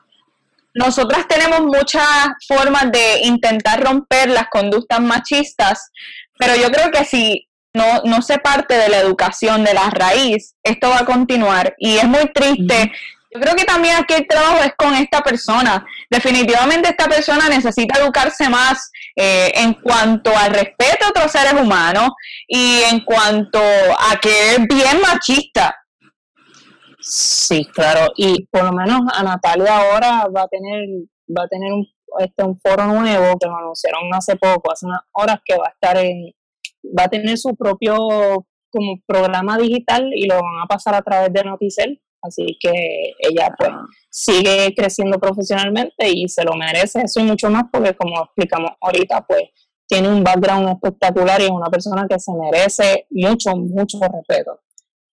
nosotras 0.77 1.27
tenemos 1.27 1.61
muchas 1.61 2.29
formas 2.47 2.91
de 2.91 3.21
intentar 3.23 3.83
romper 3.83 4.29
las 4.29 4.47
conductas 4.49 4.99
machistas, 4.99 5.91
pero 6.37 6.55
yo 6.55 6.69
creo 6.71 6.91
que 6.91 7.03
si 7.03 7.47
no, 7.73 8.01
no 8.03 8.21
se 8.21 8.37
parte 8.37 8.77
de 8.77 8.89
la 8.89 8.99
educación, 8.99 9.63
de 9.63 9.73
la 9.73 9.89
raíz, 9.89 10.55
esto 10.63 10.89
va 10.89 10.99
a 10.99 11.05
continuar. 11.05 11.73
Y 11.79 11.97
es 11.97 12.05
muy 12.05 12.31
triste. 12.31 12.91
Yo 13.37 13.41
creo 13.41 13.55
que 13.55 13.65
también 13.65 13.95
aquí 13.97 14.15
el 14.15 14.27
trabajo 14.27 14.63
es 14.63 14.73
con 14.75 14.95
esta 14.95 15.21
persona. 15.21 15.85
Definitivamente 16.09 16.89
esta 16.89 17.05
persona 17.05 17.47
necesita 17.47 17.99
educarse 17.99 18.49
más 18.49 18.91
eh, 19.15 19.51
en 19.53 19.75
cuanto 19.75 20.35
al 20.35 20.51
respeto 20.51 21.05
a 21.05 21.09
otros 21.09 21.31
seres 21.31 21.53
humanos 21.53 22.09
y 22.47 22.81
en 22.91 23.01
cuanto 23.01 23.59
a 23.59 24.19
que 24.19 24.55
es 24.55 24.57
bien 24.67 25.01
machista. 25.03 25.75
Sí, 26.99 27.63
claro, 27.65 28.11
y 28.15 28.47
por 28.47 28.63
lo 28.63 28.71
menos 28.71 29.01
a 29.13 29.21
Natalia 29.21 29.77
ahora 29.77 30.25
va 30.35 30.41
a 30.41 30.47
tener, 30.47 30.83
va 31.29 31.43
a 31.43 31.47
tener 31.47 31.71
un, 31.71 31.87
este, 32.17 32.43
un 32.43 32.59
foro 32.59 32.87
nuevo 32.87 33.37
que 33.37 33.47
lo 33.47 33.55
anunciaron 33.55 34.11
hace 34.15 34.35
poco, 34.35 34.71
hace 34.71 34.87
unas 34.87 35.01
horas 35.11 35.37
que 35.45 35.55
va 35.55 35.67
a 35.67 35.69
estar 35.69 35.97
en, 36.03 36.33
va 36.97 37.03
a 37.03 37.07
tener 37.07 37.37
su 37.37 37.55
propio 37.55 38.47
como 38.71 38.99
programa 39.05 39.59
digital 39.59 40.09
y 40.15 40.25
lo 40.25 40.41
van 40.41 40.59
a 40.63 40.65
pasar 40.65 40.95
a 40.95 41.03
través 41.03 41.31
de 41.31 41.43
Noticel, 41.43 42.01
así 42.27 42.57
que 42.59 43.13
ella 43.19 43.53
pues 43.57 43.71
sigue 44.09 44.73
creciendo 44.75 45.19
profesionalmente 45.19 46.09
y 46.09 46.27
se 46.27 46.43
lo 46.43 46.53
merece 46.53 47.01
eso 47.01 47.19
y 47.19 47.23
mucho 47.23 47.49
más 47.49 47.63
porque 47.71 47.95
como 47.95 48.23
explicamos 48.23 48.71
ahorita 48.81 49.25
pues 49.27 49.43
tiene 49.87 50.09
un 50.09 50.23
background 50.23 50.69
espectacular 50.69 51.41
y 51.41 51.45
es 51.45 51.49
una 51.49 51.69
persona 51.69 52.05
que 52.09 52.19
se 52.19 52.31
merece 52.33 53.07
mucho, 53.09 53.55
mucho 53.55 53.99
respeto. 54.01 54.59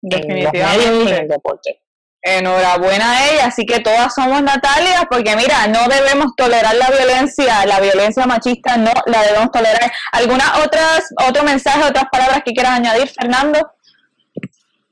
Definitivamente. 0.01 1.01
En 1.01 1.21
el 1.23 1.27
deporte. 1.27 1.81
Enhorabuena 2.21 3.11
a 3.11 3.29
ella, 3.29 3.45
así 3.45 3.65
que 3.65 3.79
todas 3.79 4.13
somos 4.13 4.41
Natalia, 4.41 5.07
porque 5.09 5.35
mira, 5.35 5.67
no 5.67 5.87
debemos 5.87 6.35
tolerar 6.35 6.75
la 6.75 6.89
violencia, 6.89 7.65
la 7.67 7.79
violencia 7.79 8.25
machista 8.25 8.77
no 8.77 8.91
la 9.05 9.21
debemos 9.21 9.51
tolerar. 9.51 9.91
¿Alguna 10.11 10.43
otras, 10.65 11.03
otro 11.27 11.43
mensaje, 11.43 11.87
otras 11.87 12.05
palabras 12.11 12.41
que 12.43 12.53
quieras 12.53 12.73
añadir, 12.79 13.07
Fernando? 13.09 13.59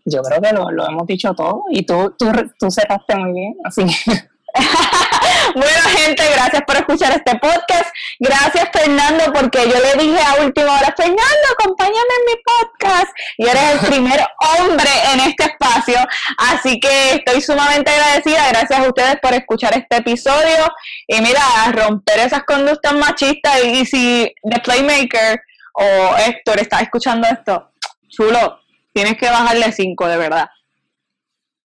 Yo 0.06 0.22
creo 0.22 0.42
que 0.42 0.52
lo, 0.52 0.70
lo 0.72 0.88
hemos 0.88 1.08
dicho 1.08 1.34
todo 1.34 1.64
y 1.72 1.86
tú, 1.86 2.14
tú, 2.18 2.32
tú 2.60 2.70
cerraste 2.70 3.16
muy 3.16 3.32
bien, 3.32 3.56
así 3.64 3.86
que 3.86 4.34
bueno, 5.56 5.82
gente, 5.98 6.24
gracias 6.36 6.62
por 6.68 6.76
escuchar 6.76 7.12
este 7.12 7.38
podcast. 7.40 7.90
Gracias, 8.20 8.70
Fernando, 8.72 9.34
porque 9.34 9.68
yo 9.68 9.76
le 9.80 10.04
dije 10.04 10.20
a 10.22 10.44
última 10.44 10.78
hora, 10.78 10.94
Fernando, 10.96 11.48
acompáñame 11.60 12.14
en 12.20 12.26
mi 12.26 12.42
podcast. 12.44 13.12
Y 13.38 13.48
eres 13.48 13.64
el 13.74 13.80
primer 13.80 14.20
hombre 14.60 14.90
en 15.12 15.20
este 15.22 15.46
espacio. 15.46 15.98
Así 16.38 16.80
que 16.80 17.16
estoy 17.16 17.42
sumamente 17.42 17.92
agradecida. 17.92 18.50
Gracias 18.50 18.80
a 18.80 18.88
ustedes 18.88 19.16
por 19.22 19.34
escuchar 19.34 19.76
este 19.76 19.98
episodio. 19.98 20.72
Y 21.08 21.20
mira, 21.22 21.42
romper 21.72 22.20
esas 22.20 22.44
conductas 22.44 22.94
machistas. 22.94 23.64
Y 23.64 23.86
si 23.86 24.34
The 24.44 24.60
Playmaker 24.60 25.42
o 25.74 26.18
Héctor 26.18 26.60
está 26.60 26.80
escuchando 26.80 27.28
esto, 27.28 27.72
chulo, 28.08 28.63
tienes 28.94 29.18
que 29.18 29.30
bajarle 29.30 29.72
cinco, 29.72 30.08
de 30.08 30.18
verdad. 30.18 30.50